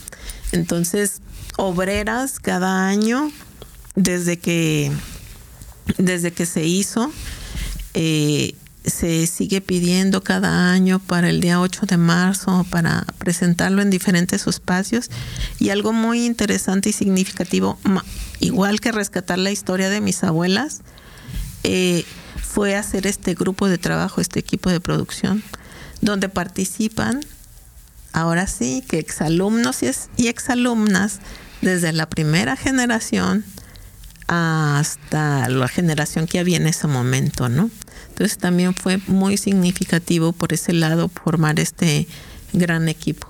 [0.53, 1.21] Entonces,
[1.59, 3.31] obreras cada año,
[3.95, 4.91] desde que,
[5.99, 7.13] desde que se hizo,
[7.95, 13.91] eh, se sigue pidiendo cada año para el día 8 de marzo para presentarlo en
[13.91, 15.11] diferentes espacios.
[15.59, 17.79] Y algo muy interesante y significativo,
[18.41, 20.81] igual que rescatar la historia de mis abuelas,
[21.65, 22.05] eh,
[22.37, 25.43] fue hacer este grupo de trabajo, este equipo de producción,
[26.01, 27.21] donde participan,
[28.13, 29.79] ahora sí, que exalumnos
[30.17, 31.21] y exalumnas
[31.61, 33.45] desde la primera generación
[34.35, 37.71] hasta la generación que había en ese momento, ¿no?
[38.09, 42.09] Entonces también fue muy significativo por ese lado formar este
[42.55, 43.29] gran equipo.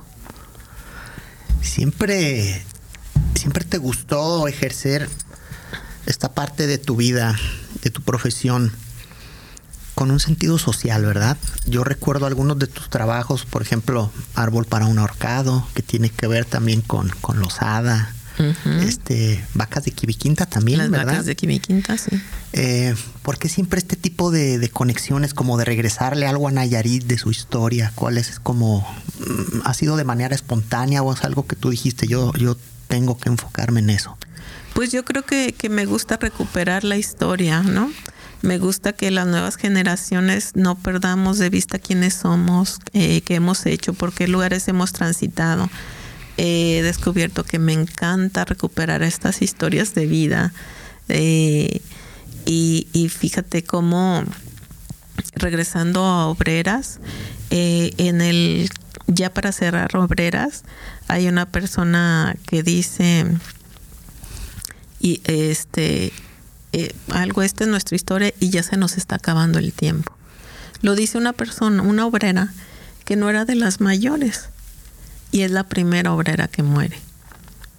[1.60, 2.62] Siempre,
[3.34, 5.08] siempre te gustó ejercer
[6.06, 7.36] esta parte de tu vida,
[7.82, 8.70] de tu profesión,
[9.96, 11.36] con un sentido social, ¿verdad?
[11.66, 16.28] Yo recuerdo algunos de tus trabajos, por ejemplo, Árbol para un ahorcado, que tiene que
[16.28, 17.40] ver también con, con
[18.82, 21.06] Este, vacas de Quibiquinta también, Las ¿verdad?
[21.06, 22.10] vacas de Quimiquinta, sí.
[22.52, 27.04] Eh, ¿Por qué siempre este tipo de, de conexiones, como de regresarle algo a Nayarit
[27.04, 27.92] de su historia?
[27.94, 28.80] ¿Cuál es como,
[29.18, 32.56] mm, ha sido de manera espontánea o es algo que tú dijiste, yo, yo
[32.88, 34.16] tengo que enfocarme en eso?
[34.74, 37.90] Pues yo creo que, que me gusta recuperar la historia, ¿no?
[38.40, 43.66] Me gusta que las nuevas generaciones no perdamos de vista quiénes somos, eh, qué hemos
[43.66, 45.70] hecho, por qué lugares hemos transitado.
[46.36, 50.52] He descubierto que me encanta recuperar estas historias de vida.
[51.08, 51.80] eh,
[52.44, 54.24] y, fíjate cómo,
[55.34, 56.98] regresando a Obreras,
[57.50, 58.68] eh, en el,
[59.06, 60.64] ya para cerrar Obreras,
[61.08, 63.26] hay una persona que dice,
[65.02, 66.12] y este
[66.72, 70.14] eh, algo esta es nuestra historia y ya se nos está acabando el tiempo
[70.80, 72.54] lo dice una persona una obrera
[73.04, 74.48] que no era de las mayores
[75.32, 76.96] y es la primera obrera que muere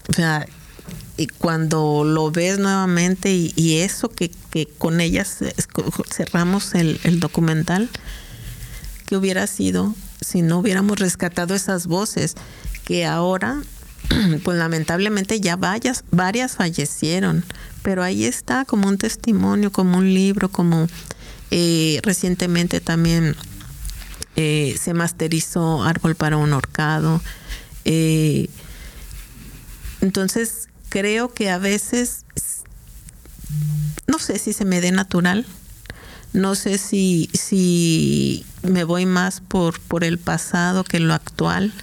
[0.09, 0.45] o sea
[1.15, 5.37] y cuando lo ves nuevamente y, eso que, que con ellas
[6.11, 7.89] cerramos el, el documental
[9.05, 12.35] que hubiera sido si no hubiéramos rescatado esas voces
[12.83, 13.61] que ahora
[14.43, 17.43] pues lamentablemente ya varias, varias fallecieron,
[17.81, 20.87] pero ahí está como un testimonio, como un libro, como
[21.51, 23.35] eh, recientemente también
[24.35, 27.21] eh, se masterizó Árbol para un Horcado.
[27.85, 28.49] Eh,
[30.01, 32.25] entonces creo que a veces,
[34.07, 35.45] no sé si se me dé natural,
[36.33, 41.73] no sé si, si me voy más por, por el pasado que lo actual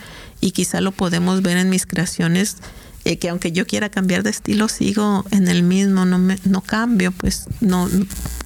[0.41, 2.57] y quizá lo podemos ver en mis creaciones
[3.05, 6.61] eh, que aunque yo quiera cambiar de estilo sigo en el mismo no me, no
[6.61, 7.89] cambio pues no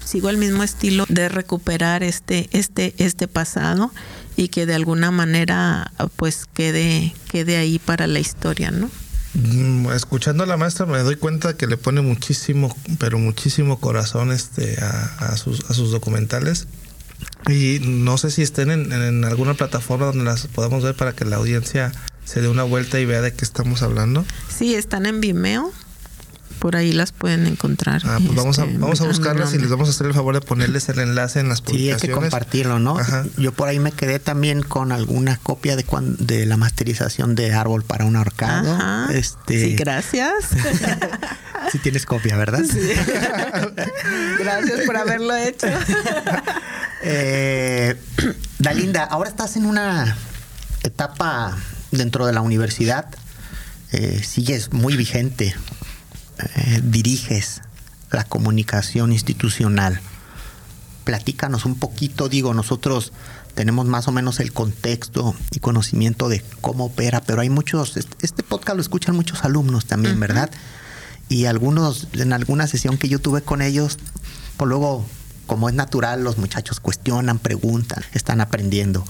[0.05, 3.91] sigo el mismo estilo de recuperar este este este pasado
[4.37, 8.91] y que de alguna manera pues quede quede ahí para la historia no
[9.35, 14.31] Mm, Escuchando a la maestra me doy cuenta que le pone muchísimo, pero muchísimo corazón
[14.31, 16.67] este a, a sus, a sus documentales.
[17.49, 21.25] Y no sé si estén en, en alguna plataforma donde las podamos ver para que
[21.25, 21.93] la audiencia
[22.25, 24.25] se dé una vuelta y vea de qué estamos hablando.
[24.49, 25.73] sí están en Vimeo
[26.59, 29.69] por ahí las pueden encontrar Ah, pues vamos a, este, vamos a buscarlas y les
[29.71, 32.17] vamos a hacer el favor de ponerles el enlace en las Sí, hay que publicaciones.
[32.17, 32.99] compartirlo, ¿no?
[32.99, 33.25] Ajá.
[33.37, 37.53] Yo por ahí me quedé también con alguna copia de cuan- de la masterización de
[37.53, 38.73] Árbol para un ahorcado.
[38.75, 39.09] Ajá.
[39.13, 40.33] Este, sí gracias
[41.73, 42.63] sí tienes copia, ¿verdad?
[44.39, 45.67] gracias por haberlo hecho
[47.03, 47.97] Eh,
[48.59, 50.17] Dalinda, ahora estás en una
[50.83, 51.57] etapa
[51.91, 53.07] dentro de la universidad,
[53.93, 55.55] eh, sigues muy vigente,
[56.39, 57.63] eh, diriges
[58.11, 60.01] la comunicación institucional.
[61.05, 63.13] Platícanos un poquito, digo, nosotros
[63.55, 68.17] tenemos más o menos el contexto y conocimiento de cómo opera, pero hay muchos, este-
[68.27, 70.51] este podcast lo escuchan muchos alumnos también, ¿verdad?
[71.29, 73.99] Y algunos, en alguna sesión que yo tuve con ellos,
[74.57, 75.07] pues luego,
[75.47, 79.05] como es natural, los muchachos cuestionan, preguntan, están aprendiendo.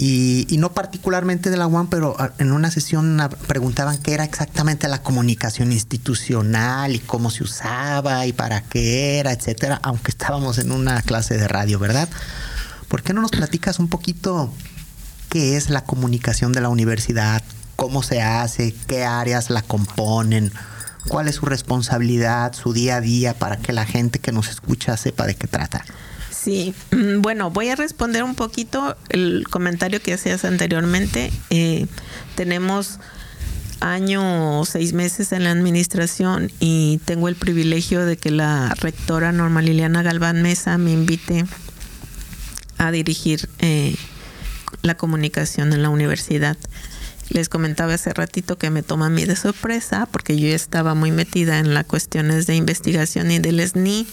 [0.00, 4.86] Y, y no particularmente de la UAM, pero en una sesión preguntaban qué era exactamente
[4.86, 10.70] la comunicación institucional y cómo se usaba y para qué era, etcétera, aunque estábamos en
[10.70, 12.08] una clase de radio, ¿verdad?
[12.86, 14.52] ¿Por qué no nos platicas un poquito
[15.28, 17.42] qué es la comunicación de la universidad,
[17.76, 20.52] cómo se hace, qué áreas la componen,
[21.08, 24.96] cuál es su responsabilidad, su día a día, para que la gente que nos escucha
[24.96, 25.84] sepa de qué trata?
[26.40, 31.32] Sí, mm, bueno, voy a responder un poquito el comentario que hacías anteriormente.
[31.50, 31.86] Eh,
[32.36, 33.00] tenemos
[33.80, 39.32] año o seis meses en la administración y tengo el privilegio de que la rectora
[39.32, 41.44] Norma Liliana Galván Mesa me invite
[42.76, 43.96] a dirigir eh,
[44.82, 46.56] la comunicación en la universidad.
[47.30, 51.10] Les comentaba hace ratito que me toma a mí de sorpresa porque yo estaba muy
[51.10, 54.06] metida en las cuestiones de investigación y del SNI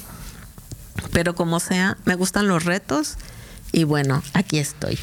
[1.12, 3.18] pero como sea, me gustan los retos
[3.72, 4.98] y bueno, aquí estoy.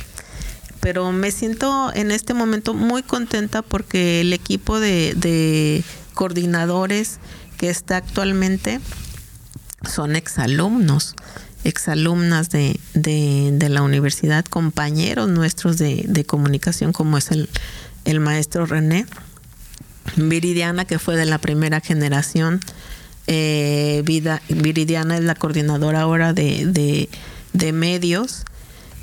[0.80, 7.18] Pero me siento en este momento muy contenta porque el equipo de, coordinadores
[7.56, 8.80] que está actualmente
[9.88, 11.14] son exalumnos,
[11.64, 17.48] exalumnas de, de, de la universidad, compañeros nuestros de, de comunicación como es el,
[18.04, 19.06] el maestro René,
[20.16, 22.60] Viridiana que fue de la primera generación,
[23.26, 27.08] eh, Vida, Viridiana es la coordinadora ahora de, de,
[27.52, 28.44] de medios.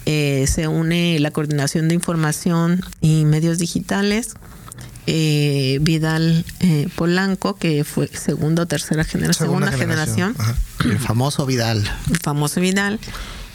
[0.06, 4.34] Eh, se une la coordinación de información y medios digitales.
[5.08, 10.36] Eh, Vidal eh, Polanco, que fue segunda o tercera generación, segunda, generación.
[10.86, 11.90] El famoso Vidal.
[12.12, 13.00] el famoso Vidal,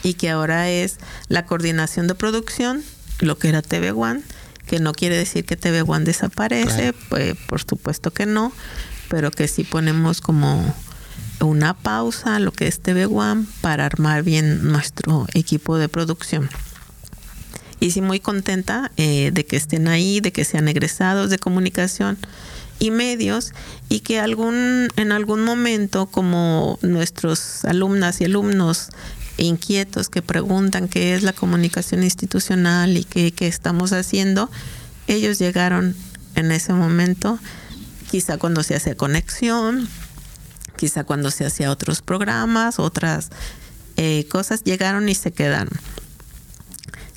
[0.03, 0.97] y que ahora es
[1.29, 2.83] la coordinación de producción,
[3.19, 4.21] lo que era TV One,
[4.67, 8.51] que no quiere decir que TV One desaparece, pues por supuesto que no,
[9.09, 10.73] pero que sí ponemos como
[11.41, 16.49] una pausa lo que es TV One para armar bien nuestro equipo de producción.
[17.79, 22.17] Y sí muy contenta eh, de que estén ahí, de que sean egresados de comunicación
[22.79, 23.53] y medios
[23.89, 28.89] y que algún en algún momento como nuestros alumnas y alumnos
[29.37, 34.49] inquietos que preguntan qué es la comunicación institucional y qué, qué estamos haciendo,
[35.07, 35.95] ellos llegaron
[36.35, 37.39] en ese momento,
[38.15, 39.89] quizá cuando se hacía conexión,
[40.77, 43.29] quizá cuando se hacía otros programas, otras
[43.97, 45.77] eh, cosas, llegaron y se quedaron.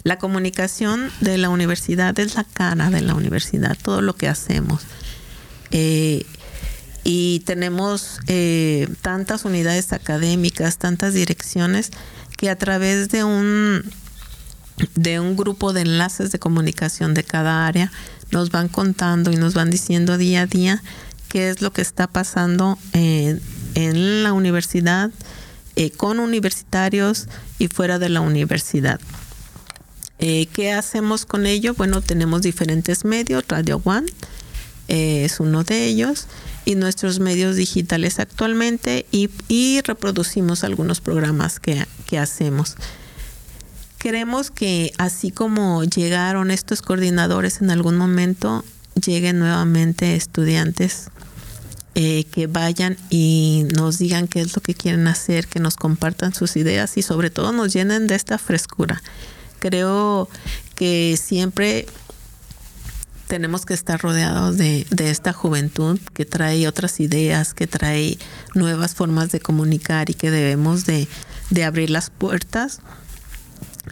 [0.03, 4.83] La comunicación de la universidad es la cara de la universidad, todo lo que hacemos.
[5.71, 6.27] Eh,
[7.05, 11.93] y tenemos eh, tantas unidades académicas, tantas direcciones,
[12.37, 13.85] que a través de un,
[14.97, 17.93] de un grupo de enlaces de comunicación de cada área
[18.31, 20.83] nos van contando y nos van diciendo día a día
[21.29, 23.41] qué es lo que está pasando en,
[24.23, 25.11] la universidad,
[25.77, 29.01] eh, con universitarios y fuera de la universidad.
[30.19, 31.75] Eh, ¿Qué hacemos con ello?
[31.75, 34.11] Bueno, tenemos diferentes medios, Radio One
[34.89, 36.27] eh, es uno de ellos,
[36.65, 42.77] y nuestros medios digitales actualmente, y, reproducimos algunos programas que, que hacemos.
[43.99, 51.11] Queremos que así como llegaron estos coordinadores en algún momento, lleguen nuevamente estudiantes
[51.97, 56.33] eh, que vayan y nos digan qué es lo que quieren hacer, que nos compartan
[56.33, 59.03] sus ideas y sobre todo nos llenen de esta frescura.
[59.59, 60.29] Creo
[60.77, 61.87] que siempre
[63.27, 68.17] tenemos que estar rodeados de, de, esta juventud que trae otras ideas, que trae
[68.55, 71.09] nuevas formas de comunicar y que debemos de,
[71.51, 72.81] de abrir las puertas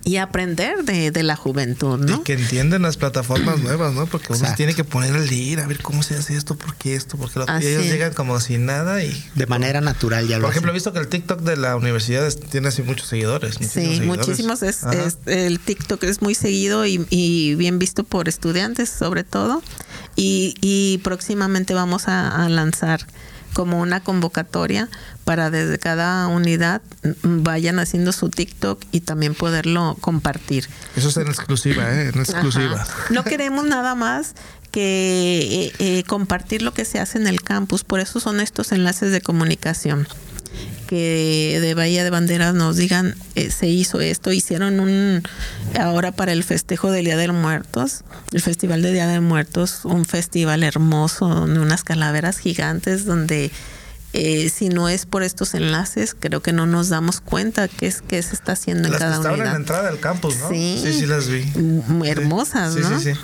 [0.07, 2.19] y aprender de, de, la juventud, ¿no?
[2.19, 4.07] Y que entienden las plataformas nuevas, ¿no?
[4.07, 6.95] Porque uno tiene que poner al día, a ver cómo se hace esto, por qué
[6.95, 9.29] esto, porque los, ellos llegan como sin nada y...
[9.35, 12.33] De manera natural ya lo Por ejemplo, he visto que el TikTok de la universidad
[12.33, 13.57] tiene así muchos seguidores.
[13.69, 14.63] sí, muchísimos.
[14.63, 14.85] Es,
[15.27, 19.61] el TikTok es muy seguido y, y, bien visto por estudiantes sobre todo.
[20.15, 23.05] Y, y próximamente vamos a, a lanzar
[23.57, 24.91] como una convocatoria
[25.25, 26.83] para desde cada unidad
[27.23, 30.69] vayan haciendo su TikTok y también poderlo compartir.
[30.95, 32.11] Eso es en exclusiva, ¿eh?
[32.13, 32.87] En exclusiva.
[33.09, 34.35] No queremos nada más
[34.73, 38.73] que eh, eh, compartir lo que se hace en el campus, por eso son estos
[38.73, 40.07] enlaces de comunicación
[40.87, 45.23] que de Bahía de Banderas nos digan eh, se hizo esto, hicieron un
[45.79, 49.81] ahora para el festejo del Día de los Muertos, el Festival de Día de Muertos,
[49.85, 53.51] un festival hermoso donde unas calaveras gigantes donde
[54.13, 58.01] eh, si no es por estos enlaces, creo que no nos damos cuenta qué es
[58.01, 59.47] que se está haciendo en cada estaban unidad.
[59.47, 60.49] en la entrada del campus, ¿no?
[60.49, 61.45] Sí, sí, sí las vi.
[62.05, 62.99] Hermosas, sí, ¿no?
[62.99, 63.21] Sí, sí,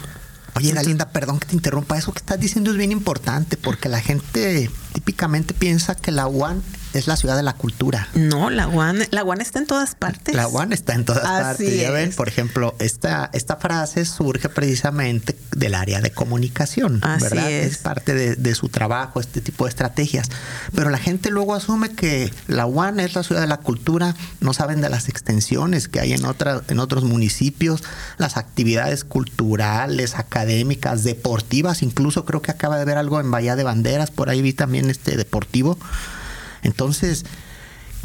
[0.55, 1.97] Oye, Dalinda, perdón que te interrumpa.
[1.97, 6.63] Eso que estás diciendo es bien importante porque la gente típicamente piensa que la UAN
[6.93, 8.09] es la ciudad de la cultura.
[8.15, 10.35] No, la UAN, la UAN está en todas partes.
[10.35, 11.81] La UAN está en todas partes.
[11.81, 17.51] Ya ven, por ejemplo, esta, esta frase surge precisamente del área de comunicación, Así ¿verdad?
[17.51, 17.79] Es.
[17.79, 20.29] parte de, de, su trabajo, este tipo de estrategias.
[20.75, 24.53] Pero la gente luego asume que la UAN es la ciudad de la cultura, no
[24.53, 27.83] saben de las extensiones que hay en, otra, en otros municipios,
[28.19, 33.65] las actividades culturales, académicas, deportivas, incluso creo que acaba de ver algo en Bahía de
[33.65, 35.79] Banderas, por ahí vi también este deportivo.
[36.63, 37.25] Entonces,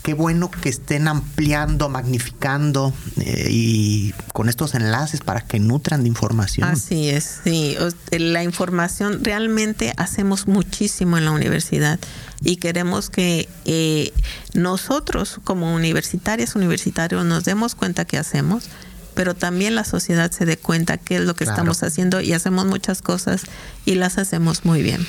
[0.04, 6.08] qué bueno que estén ampliando, magnificando eh, y con estos enlaces para que nutran de
[6.08, 6.68] información.
[6.68, 7.76] Así es, sí.
[8.12, 12.00] La información realmente hacemos muchísimo en la universidad
[12.42, 14.14] y queremos que eh,
[14.54, 18.70] nosotros como universitarias, universitarios nos demos cuenta que hacemos
[19.14, 21.56] pero también la sociedad se dé cuenta qué es lo que claro.
[21.56, 23.42] estamos haciendo y hacemos muchas cosas
[23.84, 25.08] y las hacemos muy bien.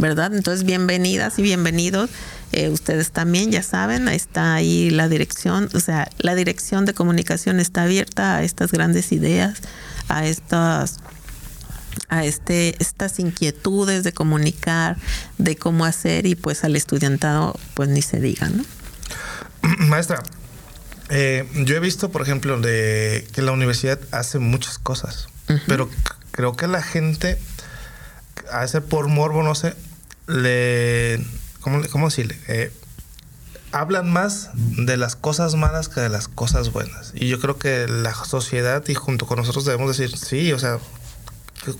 [0.00, 0.34] ¿Verdad?
[0.34, 2.08] Entonces, bienvenidas y bienvenidos.
[2.52, 7.60] Eh, ustedes también ya saben, está ahí la dirección, o sea, la dirección de comunicación
[7.60, 9.58] está abierta a estas grandes ideas,
[10.08, 11.00] a estas
[12.08, 14.96] a este estas inquietudes de comunicar,
[15.36, 18.64] de cómo hacer y pues al estudiantado pues ni se diga, ¿no?
[19.86, 20.22] Maestra,
[21.10, 25.62] eh, yo he visto, por ejemplo, de que la universidad hace muchas cosas, uh -huh.
[25.66, 25.90] pero
[26.30, 27.38] creo que la gente,
[28.50, 29.74] a ser por morbo, no sé,
[30.30, 31.20] le
[31.60, 32.38] ¿cómo, cómo decirle?
[32.48, 32.72] Eh,
[33.72, 37.12] hablan más de las cosas malas que de las cosas buenas.
[37.14, 40.78] Y yo creo que la sociedad y junto con nosotros debemos decir, sí, o sea,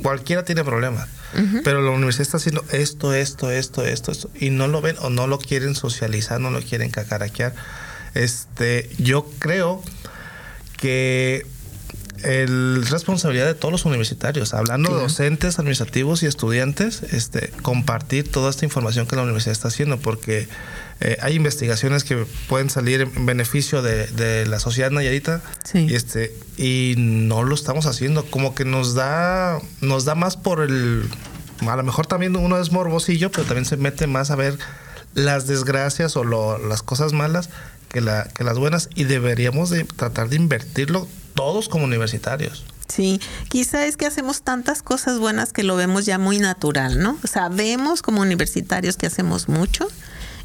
[0.03, 1.09] cualquiera tiene problemas.
[1.35, 1.61] Uh -huh.
[1.65, 4.31] Pero la universidad está haciendo esto, esto, esto, esto, esto.
[4.35, 7.55] Y no lo ven o no lo quieren socializar, no lo quieren cacaraquear.
[8.15, 9.83] Este, yo creo
[10.77, 11.47] que
[12.23, 18.51] es responsabilidad de todos los universitarios, hablando de docentes, administrativos y estudiantes, este, compartir toda
[18.51, 20.49] esta información que la universidad está haciendo, porque
[21.03, 25.41] eh, hay investigaciones que pueden salir en beneficio de, la sociedad nayarita
[25.73, 30.61] y este y no lo estamos haciendo como que nos da nos da más por
[30.61, 31.09] el
[31.67, 34.59] a lo mejor también uno es morbosillo pero también se mete más a ver
[35.15, 36.25] las desgracias o
[36.59, 37.49] las cosas malas
[37.89, 41.09] que, la, que las buenas y deberíamos de tratar de invertirlo
[41.41, 43.19] todos como universitarios Sí,
[43.49, 47.19] quizá es que hacemos tantas cosas buenas que lo vemos ya muy natural, ¿no?
[47.23, 49.87] Sabemos como universitarios que hacemos mucho,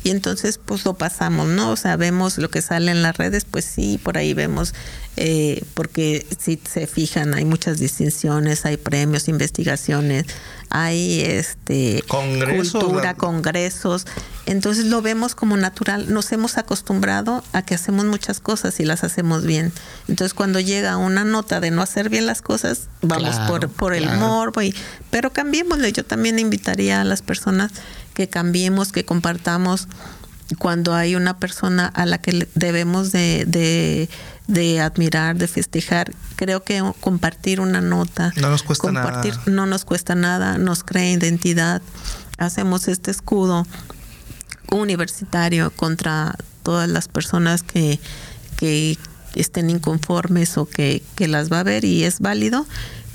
[0.03, 1.71] y entonces pues lo pasamos, ¿no?
[1.71, 4.75] O sea, vemos lo que sale en las redes, pues sí, por ahí vemos,
[5.17, 10.25] eh, porque si se fijan, hay muchas distinciones, hay premios, investigaciones,
[10.69, 14.05] hay este cultura, congresos,
[14.45, 19.03] entonces lo vemos como natural, nos hemos acostumbrado a que hacemos muchas cosas y las
[19.05, 19.71] hacemos bien.
[20.09, 24.09] Entonces cuando llega una nota de no hacer bien las cosas, vamos por, por el
[24.17, 24.75] morbo, y,
[25.11, 27.71] pero cambiémosle, yo también invitaría a las personas
[28.13, 29.87] que cambiemos, que compartamos
[30.57, 34.09] cuando hay una persona a la que debemos de,
[34.47, 36.11] de, admirar, de festejar.
[36.35, 39.43] Creo que compartir una nota, no nos cuesta compartir, nada.
[39.47, 41.81] no nos cuesta nada, nos crea identidad.
[42.37, 43.65] Hacemos este escudo
[44.71, 47.99] universitario contra todas las personas que,
[48.57, 48.97] que
[49.35, 52.65] estén inconformes o que, que las va a ver y es válido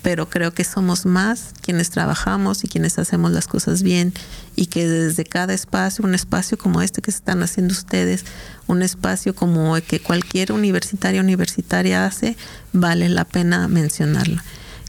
[0.02, 4.12] pero creo que somos más quienes trabajamos y quienes hacemos las cosas bien
[4.56, 8.24] y que desde cada espacio, un espacio como este que están haciendo ustedes,
[8.66, 12.36] un espacio como el que cualquier universitario universitaria hace,
[12.72, 14.40] vale la pena mencionarlo.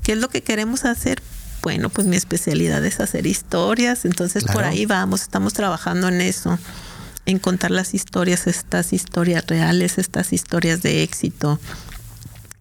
[0.03, 1.21] ¿Qué es lo que queremos hacer?
[1.61, 6.57] Bueno, pues mi especialidad es hacer historias, entonces por ahí vamos, estamos trabajando en eso,
[7.27, 11.59] en contar las historias, estas historias reales, estas historias de éxito.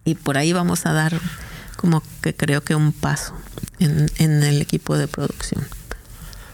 [0.05, 1.19] Y por ahí vamos a dar
[1.81, 3.33] como que creo que un paso
[3.79, 5.67] en, el equipo de producción.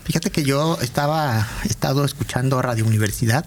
[0.05, 3.45] Fíjate que yo estaba, he estado escuchando Radio Universidad,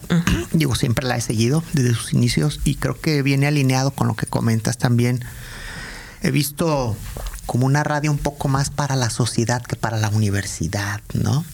[0.53, 4.15] digo, siempre la he seguido desde sus inicios y creo que viene alineado con lo
[4.15, 5.25] que comentas también.
[6.23, 6.99] He visto
[7.47, 11.47] como una radio un poco más para la sociedad que para la universidad, ¿no?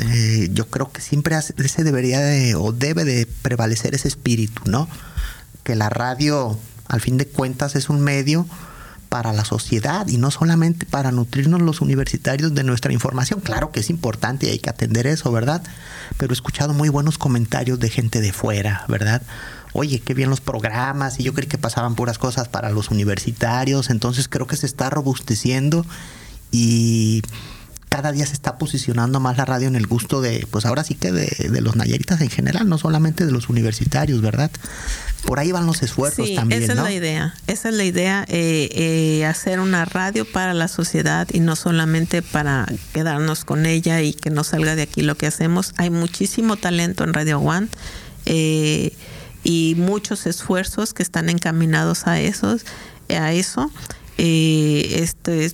[0.00, 4.88] Eh, yo creo que siempre ese debería de, o debe de prevalecer ese espíritu, ¿no?
[5.64, 6.56] Que la radio,
[6.86, 8.46] al fin de cuentas, es un medio
[9.08, 13.40] para la sociedad y no solamente para nutrirnos los universitarios de nuestra información.
[13.40, 15.62] Claro que es importante y hay que atender eso, ¿verdad?
[16.16, 19.22] Pero he escuchado muy buenos comentarios de gente de fuera, ¿verdad?
[19.72, 23.90] Oye, qué bien los programas y yo creí que pasaban puras cosas para los universitarios,
[23.90, 25.84] entonces creo que se está robusteciendo
[26.50, 27.22] y
[27.88, 30.94] cada día se está posicionando más la radio en el gusto de, pues ahora sí
[30.94, 34.50] que de, de los nayaritas en general, no solamente de los universitarios, ¿verdad?
[35.26, 36.62] Por ahí van los esfuerzos sí, también.
[36.62, 40.68] Esa es la idea, esa es la idea, eh, eh, hacer una radio para la
[40.68, 45.16] sociedad y no solamente para quedarnos con ella y que no salga de aquí lo
[45.16, 45.74] que hacemos.
[45.76, 47.68] Hay muchísimo talento en Radio One
[48.24, 48.92] eh,
[49.42, 52.64] y muchos esfuerzos que están encaminados a esos,
[53.08, 53.70] a eso.
[54.16, 55.52] este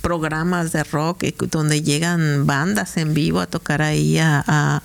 [0.00, 4.82] programas de rock donde llegan bandas en vivo a tocar ahí a,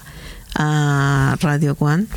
[0.56, 2.08] a, Radio One.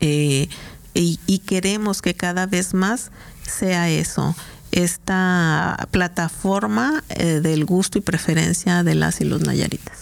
[0.00, 0.48] Eh,
[0.94, 3.10] y, queremos que cada vez más
[3.42, 4.34] sea eso,
[4.72, 9.98] esta plataforma eh, del gusto y preferencia de las y los nayaritas.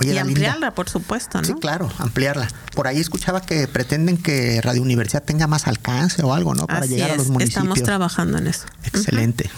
[0.00, 1.44] y ampliarla, por supuesto, ¿no?
[1.44, 2.48] Sí, claro, ampliarla.
[2.74, 6.66] Por ahí escuchaba que pretenden que Radio Universidad tenga más alcance o algo, ¿no?
[6.66, 7.62] Para llegar a los municipios.
[7.64, 8.66] Estamos trabajando en eso.
[8.84, 9.50] Excelente.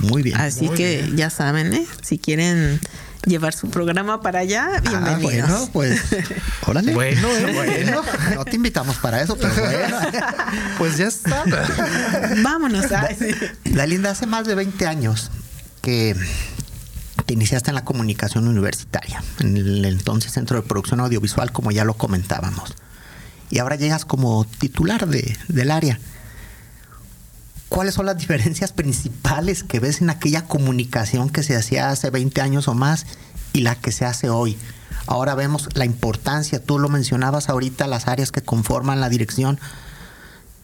[0.00, 0.40] Muy bien.
[0.40, 1.86] Así que ya saben, ¿eh?
[2.02, 2.80] Si quieren
[3.26, 5.48] llevar su programa para allá, ah, bienvenidos.
[5.48, 6.00] bueno, pues,
[6.66, 6.94] órale.
[6.94, 8.02] Bueno, eh, bueno.
[8.34, 9.98] No te invitamos para eso, pero bueno.
[10.78, 11.44] Pues ya está.
[12.42, 12.86] Vámonos.
[13.64, 15.30] La linda, hace más de 20 años
[15.82, 16.16] que
[17.26, 21.84] te iniciaste en la comunicación universitaria, en el entonces Centro de Producción Audiovisual, como ya
[21.84, 22.74] lo comentábamos.
[23.50, 25.98] Y ahora llegas como titular de, del área.
[27.68, 32.40] ¿Cuáles son las diferencias principales que ves en aquella comunicación que se hacía hace 20
[32.40, 33.06] años o más
[33.52, 34.56] y la que se hace hoy?
[35.06, 39.60] Ahora vemos la importancia, tú lo mencionabas ahorita, las áreas que conforman la dirección.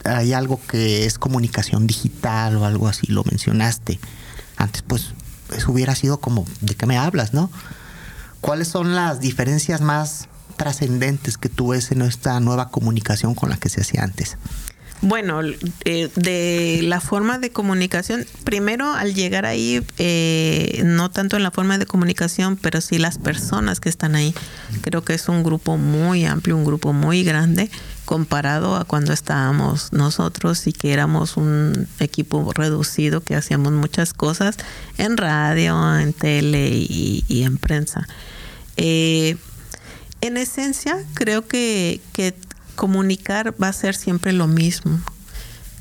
[0.05, 4.01] Hay algo que es comunicación digital o algo así, lo mencionaste.
[4.57, 5.15] Antes pues
[5.55, 7.51] eso hubiera sido como, ¿de qué me hablas, no?
[8.41, 13.57] ¿Cuáles son las diferencias más trascendentes que tú ves en esta nueva comunicación con la
[13.57, 14.37] que se hacía antes?
[15.07, 15.43] Bueno,
[15.85, 21.51] eh, de la forma de comunicación, primero al llegar ahí, eh, no tanto en la
[21.51, 24.35] forma de comunicación, pero sí las personas que están ahí.
[24.81, 27.71] Creo que es un grupo muy amplio, un grupo muy grande
[28.07, 34.57] comparado a cuando estábamos nosotros y que éramos un equipo reducido que hacíamos muchas cosas
[34.97, 38.09] en radio, en tele y, en prensa.
[38.79, 39.37] Eh,
[40.23, 42.35] en esencia, creo que, que
[42.75, 45.01] comunicar va a ser siempre lo mismo.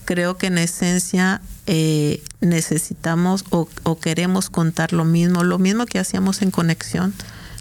[0.06, 3.68] Creo que en esencia eh, necesitamos o,
[4.00, 7.14] queremos contar lo mismo, lo mismo que hacíamos en conexión.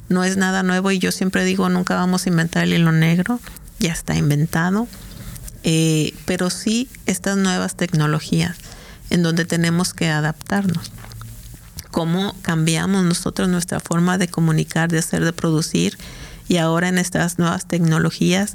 [0.08, 3.40] No es nada nuevo y yo siempre digo, nunca vamos a inventar el hilo negro,
[3.78, 4.88] ya está inventado,
[5.62, 8.56] eh, pero sí estas nuevas tecnologías
[9.10, 10.90] en donde tenemos que adaptarnos.
[11.90, 15.96] Cómo cambiamos nosotros nuestra forma de comunicar, de hacer, de producir
[16.48, 18.54] y ahora en estas nuevas tecnologías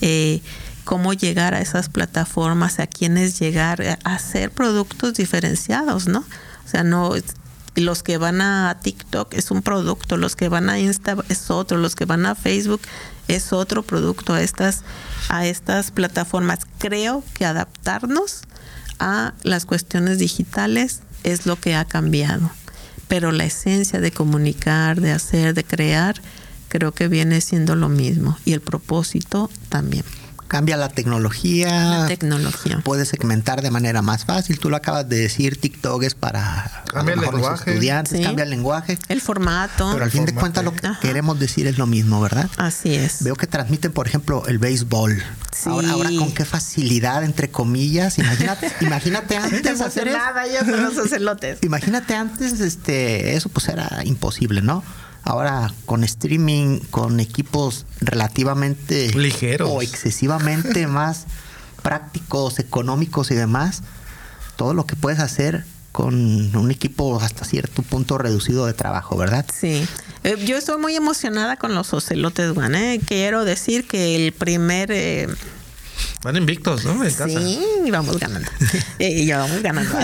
[0.00, 0.40] eh,
[0.84, 6.20] cómo llegar a esas plataformas, a quiénes llegar, a hacer productos diferenciados, ¿no?
[6.64, 7.12] O sea, no
[7.80, 11.78] los que van a TikTok es un producto, los que van a Insta es otro,
[11.78, 12.80] los que van a Facebook
[13.28, 14.82] es otro producto a estas
[15.28, 16.60] a estas plataformas.
[16.78, 18.42] Creo que adaptarnos
[18.98, 22.50] a las cuestiones digitales es lo que ha cambiado,
[23.06, 26.20] pero la esencia de comunicar, de hacer, de crear
[26.68, 30.04] creo que viene siendo lo mismo y el propósito también.
[30.48, 32.00] Cambia la tecnología.
[32.00, 32.80] La tecnología.
[32.82, 34.58] Puedes segmentar de manera más fácil.
[34.58, 37.50] Tú lo acabas de decir, TikTok es para cambia el lenguaje.
[37.50, 38.98] los estudiantes, cambia el lenguaje.
[39.08, 39.90] El formato.
[39.92, 42.48] Pero al fin de cuentas lo que queremos decir es lo mismo, ¿verdad?
[42.56, 43.22] Así es.
[43.22, 45.22] Veo que transmiten, por ejemplo, el béisbol.
[45.54, 45.68] Sí.
[45.68, 48.18] Ahora, ahora con qué facilidad, entre comillas.
[48.18, 51.58] Imagínate, imagínate antes hacer nada, los ocelotes.
[51.62, 54.82] Imagínate antes, este, eso pues era imposible, ¿no?
[55.28, 61.26] Ahora con streaming, con equipos relativamente ligeros o excesivamente más
[61.82, 63.82] prácticos, económicos y demás,
[64.56, 66.14] todo lo que puedes hacer con
[66.56, 69.44] un equipo hasta cierto punto reducido de trabajo, ¿verdad?
[69.52, 69.86] Sí.
[70.24, 72.74] Eh, yo estoy muy emocionada con los ocelotes, Juan.
[72.74, 72.98] ¿eh?
[73.06, 75.28] Quiero decir que el primer eh,
[76.22, 77.04] Van invictos, ¿no?
[77.04, 77.60] En sí,
[77.92, 78.50] vamos ganando.
[78.98, 79.96] y ya vamos ganando.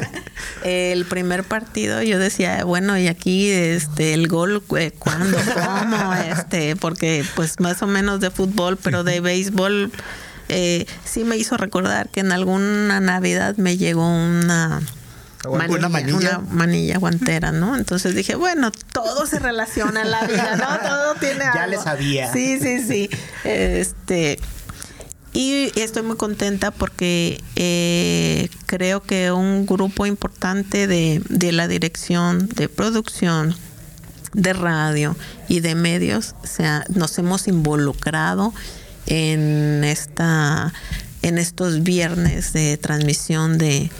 [0.64, 6.76] el primer partido yo decía, bueno, y aquí este el gol eh, cuándo, cómo, este,
[6.76, 9.92] porque pues más o menos de fútbol, pero de béisbol
[10.48, 14.80] eh, sí me hizo recordar que en alguna Navidad me llegó una
[15.48, 16.16] Manilla, una manilla.
[16.16, 17.74] Una manilla guantera, ¿no?
[17.74, 20.88] Entonces dije, bueno, todo se relaciona en la vida, ¿no?
[20.88, 21.54] Todo tiene algo.
[21.60, 22.32] Ya le sabía.
[22.32, 23.10] Sí, sí, sí.
[23.44, 24.38] Este,
[25.32, 32.48] y estoy muy contenta porque eh, creo que un grupo importante de, de, la dirección
[32.48, 33.54] de producción
[34.32, 35.16] de radio
[35.48, 36.34] y de medios
[36.88, 38.52] nos hemos involucrado
[39.06, 40.72] en esta
[41.22, 43.90] en estos viernes de transmisión de,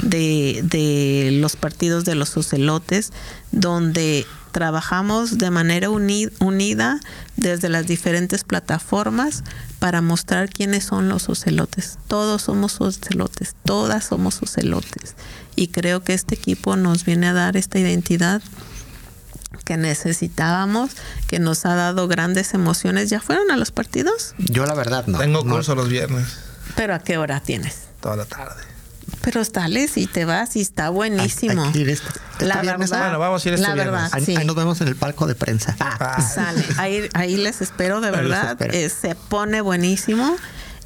[0.00, 3.12] de, de los partidos de los ocelotes
[3.52, 7.00] donde trabajamos de manera unida
[7.36, 9.42] desde las diferentes plataformas
[9.78, 11.98] para mostrar quiénes son los ocelotes.
[12.08, 15.14] Todos somos ocelotes, todas somos ocelotes.
[15.56, 18.42] Y creo que este equipo nos viene a dar esta identidad
[19.64, 20.92] que necesitábamos,
[21.26, 23.10] que nos ha dado grandes emociones.
[23.10, 24.34] ¿Ya fueron a los partidos?
[24.38, 25.18] Yo la verdad no.
[25.18, 26.38] Tengo curso los viernes.
[26.76, 27.88] ¿Pero a qué hora tienes?
[28.00, 28.69] Toda la tarde.
[29.22, 31.70] Pero sales y te vas y está buenísimo.
[32.40, 35.26] la verdad, bueno, vamos a ir este la verdad, ahí, nos vemos en el palco
[35.26, 35.76] de prensa.
[35.78, 36.20] Ah.
[36.22, 36.64] Sale.
[36.78, 38.56] Ahí, ahí les espero, de verdad.
[38.62, 40.36] Eh, se pone buenísimo.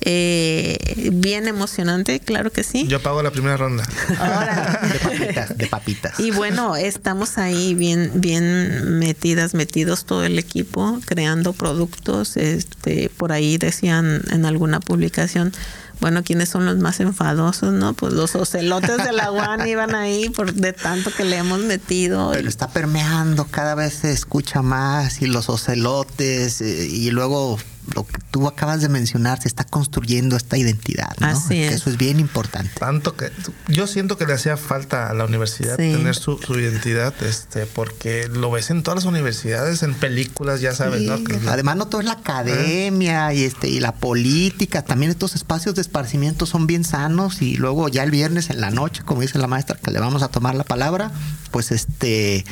[0.06, 2.86] Eh, bien emocionante, claro que sí.
[2.88, 3.84] Yo pago la primera ronda.
[4.08, 6.20] de papitas, de papitas.
[6.20, 12.36] Y bueno, estamos ahí bien, bien metidas, metidos todo el equipo, creando productos.
[12.36, 15.52] Este, por ahí decían en alguna publicación
[16.00, 17.94] bueno, ¿quiénes son los más enfadosos, no?
[17.94, 22.30] Pues los ocelotes de la UAN iban ahí por de tanto que le hemos metido.
[22.32, 27.58] Pero está permeando, cada vez se escucha más y los ocelotes eh, y luego
[27.94, 31.26] lo que tú acabas de mencionar, se está construyendo esta identidad, ¿no?
[31.26, 31.74] Así es.
[31.74, 32.72] eso es bien importante.
[32.78, 33.30] Tanto que
[33.68, 38.50] yo siento que le hacía falta a la universidad tener su, identidad, este, porque lo
[38.50, 41.18] ves en todas las universidades, en películas, ya sabes, ¿no?
[41.48, 45.82] Además, no todo es la academia y este y la política, también estos espacios de
[45.82, 49.46] esparcimiento son bien sanos y luego ya el viernes en la noche, como dice la
[49.46, 51.10] maestra, que le vamos a tomar la palabra,
[51.50, 52.44] pues este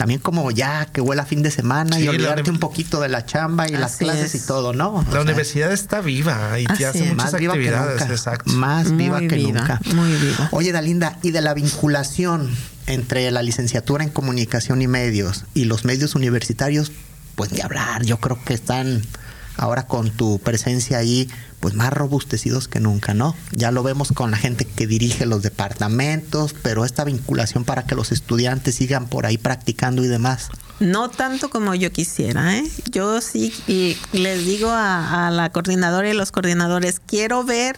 [0.00, 3.26] también como ya que huele a fin de semana y olvidarte un poquito de la
[3.26, 5.04] chamba y las clases y todo, ¿no?
[5.12, 8.50] la universidad está viva y te hace muchas actividades, exacto.
[8.50, 9.78] Más viva que nunca.
[9.94, 10.48] Muy viva.
[10.52, 12.48] Oye, Dalinda, y de la vinculación
[12.86, 16.92] entre la licenciatura en comunicación y medios y los medios universitarios,
[17.34, 19.02] pues ni hablar, yo creo que están
[19.60, 21.28] ahora con tu presencia ahí,
[21.60, 23.36] pues más robustecidos que nunca, ¿no?
[23.52, 27.94] Ya lo vemos con la gente que dirige los departamentos, pero esta vinculación para que
[27.94, 30.48] los estudiantes sigan por ahí practicando y demás.
[30.80, 32.64] No tanto como yo quisiera, ¿eh?
[32.90, 37.76] Yo sí y les digo a, a la coordinadora y los coordinadores, quiero ver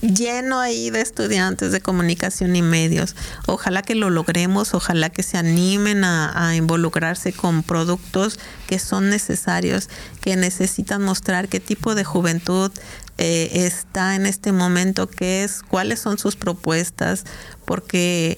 [0.00, 3.16] lleno ahí de estudiantes de comunicación y medios.
[3.46, 9.88] Ojalá que lo logremos, ojalá que se animen a, involucrarse con productos que son necesarios,
[10.20, 12.70] que necesitan mostrar qué tipo de juventud
[13.18, 17.24] eh, está en este momento, qué es, cuáles son sus propuestas,
[17.64, 18.36] porque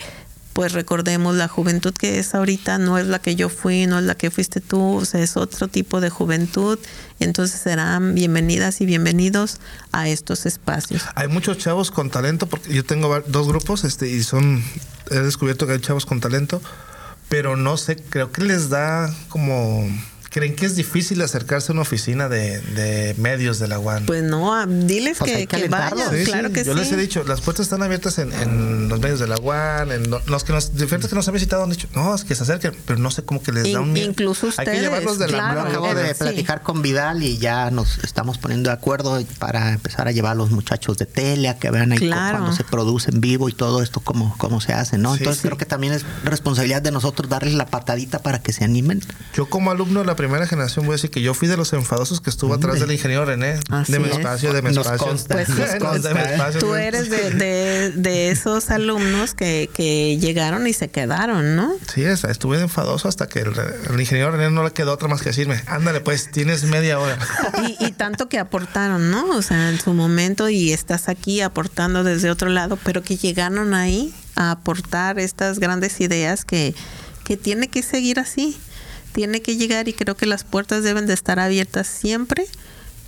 [0.59, 4.05] pues recordemos la juventud que es ahorita no es la que yo fui, no es
[4.05, 6.81] la que fuiste tú, o sea, es otro tipo de juventud,
[7.25, 9.61] entonces serán bienvenidas y bienvenidos
[9.93, 11.03] a estos espacios.
[11.15, 14.63] Hay muchos chavos con talento, porque yo tengo dos grupos, este, y son,
[15.11, 16.63] he descubierto que hay chavos con talento,
[17.29, 19.87] pero no sé, creo que les da como
[20.31, 24.05] ¿Creen que es difícil acercarse a una oficina de, de medios de la UAN?
[24.07, 26.55] Pues no, ah, diles pues que, que, que vayan, sí, claro sí.
[26.55, 26.79] que Yo sí.
[26.79, 30.11] les he dicho, las puertas están abiertas en, en, los medios de la UAN, en
[30.11, 32.75] los que nos, diferentes que nos han visitado han dicho, no, es que se acerquen,
[32.85, 34.11] pero no sé cómo que les In, da un miedo.
[34.11, 35.69] Incluso ustedes, Hay que llevarlos de claro, la mano.
[35.71, 40.13] Acabo de platicar con Vidal y ya nos estamos poniendo de acuerdo para empezar a
[40.13, 42.39] llevar a los muchachos de tele a que vean ahí claro.
[42.39, 45.15] cuando se produce en vivo y todo esto, cómo, cómo se hace, ¿no?
[45.15, 48.65] Entonces sí, creo que también es responsabilidad de nosotros darles la patadita para que se
[48.65, 49.01] animen.
[49.35, 51.73] Yo como alumno de la primera generación voy a decir que yo fui de los
[51.73, 53.61] enfadosos que estuvo atrás del ingeniero René.
[53.71, 54.17] Así de mi es.
[54.17, 55.07] espacio, de mi Nos espacio.
[55.07, 55.35] consta.
[55.35, 56.09] Pues, nos consta.
[56.09, 56.61] de mi espacio.
[56.61, 61.73] Tú eres de, de, de esos alumnos que, que, llegaron y se quedaron, ¿no?
[61.95, 63.53] Sí, es, estuve enfadoso hasta que el,
[63.91, 67.17] el, ingeniero René no le quedó otra más que decirme, ándale, pues tienes media hora.
[67.69, 69.31] Y, y, tanto que aportaron, ¿no?
[69.37, 73.75] O sea, en su momento y estás aquí aportando desde otro lado, pero que llegaron
[73.75, 76.75] ahí a aportar estas grandes ideas que,
[77.25, 78.57] que tiene que seguir así
[79.13, 82.47] tiene que llegar y creo que las puertas deben de estar abiertas siempre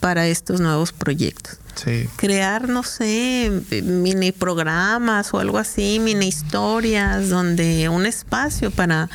[0.01, 1.59] para estos nuevos proyectos.
[1.75, 2.09] Sí.
[2.17, 3.51] Crear, no sé,
[3.83, 9.09] mini programas o algo así, mini historias, donde un espacio para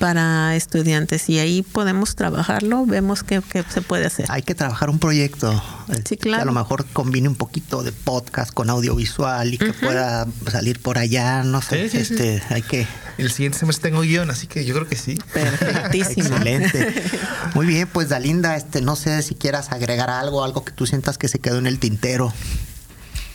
[0.00, 4.24] para estudiantes y ahí podemos trabajarlo, vemos que, que, se puede hacer.
[4.30, 5.62] Hay que trabajar un proyecto
[6.08, 6.38] sí, claro.
[6.38, 9.80] que a lo mejor combine un poquito de podcast con audiovisual y que uh -huh.
[9.80, 12.44] pueda salir por allá, no sé, sí, sí, este, sí.
[12.48, 12.86] hay que...
[13.18, 15.18] El siguiente semestre tengo guion, así que yo creo que sí.
[15.34, 16.28] Perfectísimo.
[16.28, 16.94] Excelente.
[17.54, 21.18] Muy bien, pues Dalinda, este, no sé si quieras agregar algo, algo que tú sientas
[21.18, 22.32] que se quedó en el tintero.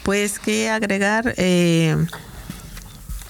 [0.01, 1.35] Pues que agregar...
[1.37, 1.95] Eh,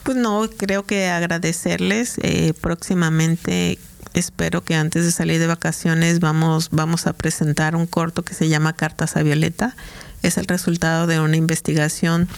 [0.06, 2.20] pues no, creo que agradecerles.
[2.22, 3.80] Eh, próximamente
[4.14, 8.48] espero que antes de salir de vacaciones vamos, vamos a presentar un corto que se
[8.48, 9.76] llama Cartas a Violeta.
[10.22, 12.30] Es el resultado de una investigación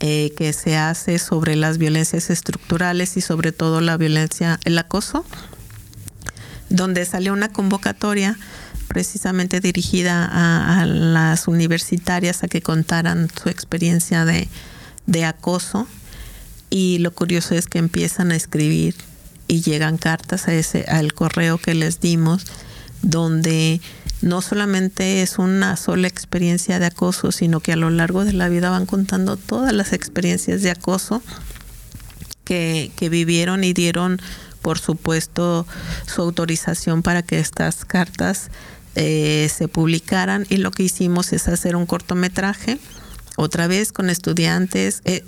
[0.00, 5.26] eh, que se hace sobre las violencias estructurales y sobre todo la violencia, el acoso,
[6.70, 8.38] donde salió una convocatoria
[8.88, 14.48] precisamente dirigida a, a las universitarias a que contaran su experiencia de,
[15.04, 15.86] de acoso
[16.70, 18.94] y lo curioso es que empiezan a escribir
[19.48, 22.46] y llegan cartas a ese al correo que les dimos
[23.02, 23.80] donde
[24.22, 28.48] no solamente es una sola experiencia de acoso, sino que a lo largo de la
[28.48, 31.22] vida van contando todas las experiencias de acoso
[32.44, 34.20] que, que vivieron y dieron,
[34.60, 35.66] por supuesto,
[36.06, 38.50] su autorización para que estas cartas
[38.94, 40.46] eh, se publicaran.
[40.50, 42.78] Y lo que hicimos es hacer un cortometraje
[43.36, 45.24] otra vez con estudiantes, eh,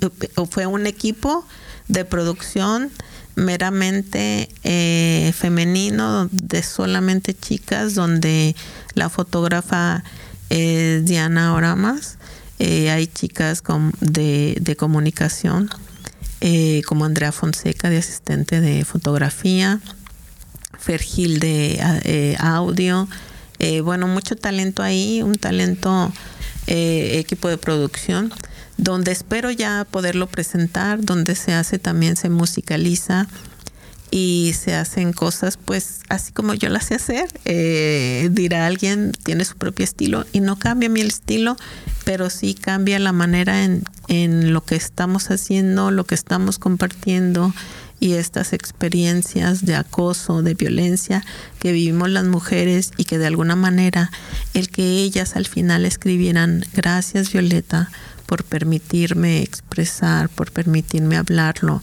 [0.49, 1.45] fue un equipo
[1.87, 2.91] de producción
[3.35, 8.55] meramente eh, femenino, de solamente chicas, donde
[8.93, 10.03] la fotógrafa
[10.49, 12.17] es Diana Oramas,
[12.59, 13.63] eh, hay chicas
[13.99, 15.69] de, de, comunicación,
[16.41, 19.79] eh, como Andrea Fonseca, de asistente de fotografía,
[20.77, 23.07] Fergil de eh, audio,
[23.83, 26.11] bueno, mucho talento ahí, un talento
[26.75, 28.33] eh, equipo de producción,
[28.77, 33.27] donde espero ya poderlo presentar, donde se hace también, se musicaliza
[34.09, 37.27] y se hacen cosas pues así como yo las sé hacer.
[37.45, 41.57] Eh, dirá alguien, tiene su propio estilo y no cambia mi estilo,
[42.05, 47.53] pero sí cambia la manera en, en lo que estamos haciendo, lo que estamos compartiendo
[48.03, 51.23] y estas experiencias de acoso, de violencia
[51.59, 54.11] que vivimos las mujeres y que de alguna manera
[54.53, 57.89] el que ellas al final escribieran gracias Violeta
[58.25, 61.81] por permitirme expresar, por permitirme hablarlo,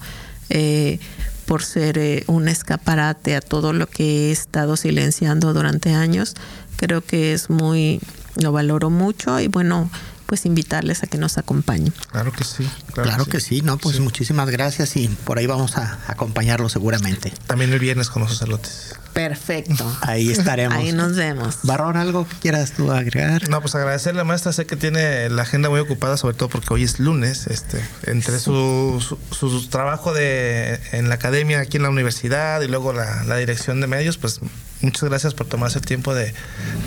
[0.51, 0.99] eh,
[1.47, 6.35] por ser eh, un escaparate a todo lo que he estado silenciando durante años,
[6.77, 7.99] creo que es muy,
[8.37, 9.91] lo valoro mucho y bueno,
[10.31, 11.93] pues invitarles a que nos acompañen.
[12.13, 12.65] Claro que sí.
[12.93, 13.49] Claro, claro que, sí.
[13.49, 13.63] que, sí.
[13.63, 14.03] no, pues sí.
[14.03, 17.33] muchísimas gracias y por ahí vamos a acompañarlo seguramente.
[17.49, 18.95] También el viernes con los sacerdotes.
[19.13, 19.99] Perfecto.
[20.03, 20.77] Ahí estaremos.
[20.77, 21.59] Ahí nos vemos.
[21.63, 23.49] Barrón, ¿algo que quieras tú agregar?
[23.49, 24.53] No, pues agradecerle a la maestra.
[24.53, 27.47] Sé que tiene la agenda muy ocupada, sobre todo porque hoy es lunes.
[27.47, 32.69] Este, entre su, su, su trabajo de, en la academia aquí en la universidad y
[32.69, 34.41] luego la, la dirección de medios, pues
[34.83, 36.33] muchas gracias por tomarse el tiempo de,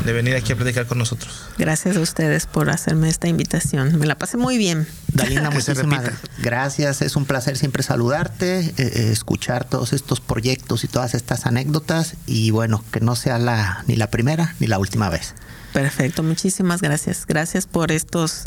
[0.06, 1.46] de, venir aquí a platicar con nosotros.
[1.58, 3.98] Gracias a ustedes por hacerme esta invitación.
[4.00, 4.88] Me la pasé muy bien.
[5.10, 6.12] Dalina, muchísimas
[6.42, 7.02] gracias.
[7.02, 12.13] Es un placer siempre saludarte, eh, eh, escuchar todos estos proyectos y todas estas anécdotas
[12.26, 15.34] y bueno, que no sea la ni la primera ni la última vez.
[15.74, 17.26] Perfecto, muchísimas gracias.
[17.26, 18.46] Gracias por estos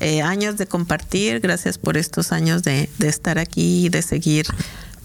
[0.00, 4.46] eh, años de compartir, gracias por estos años de, de estar aquí y de seguir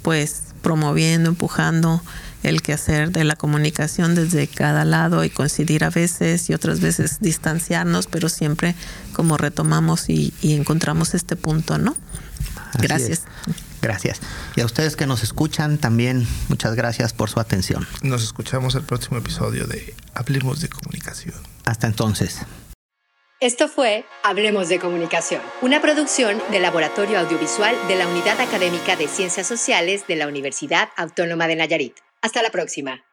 [0.01, 2.01] pues promoviendo, empujando
[2.43, 7.20] el quehacer de la comunicación desde cada lado y coincidir a veces y otras veces
[7.20, 8.76] distanciarnos, pero siempre
[9.14, 11.95] como retomamos y, y encontramos este punto, ¿no?
[12.74, 13.09] Así gracias.
[13.09, 13.26] Es.
[13.82, 14.22] Gracias.
[14.55, 17.88] Y a ustedes que nos escuchan también, muchas gracias por su atención.
[18.03, 21.36] Nos escuchamos el próximo episodio de Hablemos de Comunicación.
[21.65, 22.41] Hasta entonces.
[23.39, 29.07] Esto fue Hablemos de Comunicación, una producción del Laboratorio Audiovisual de la Unidad Académica de
[29.07, 31.95] Ciencias Sociales de la Universidad Autónoma de Nayarit.
[32.22, 33.03] Hasta la próxima.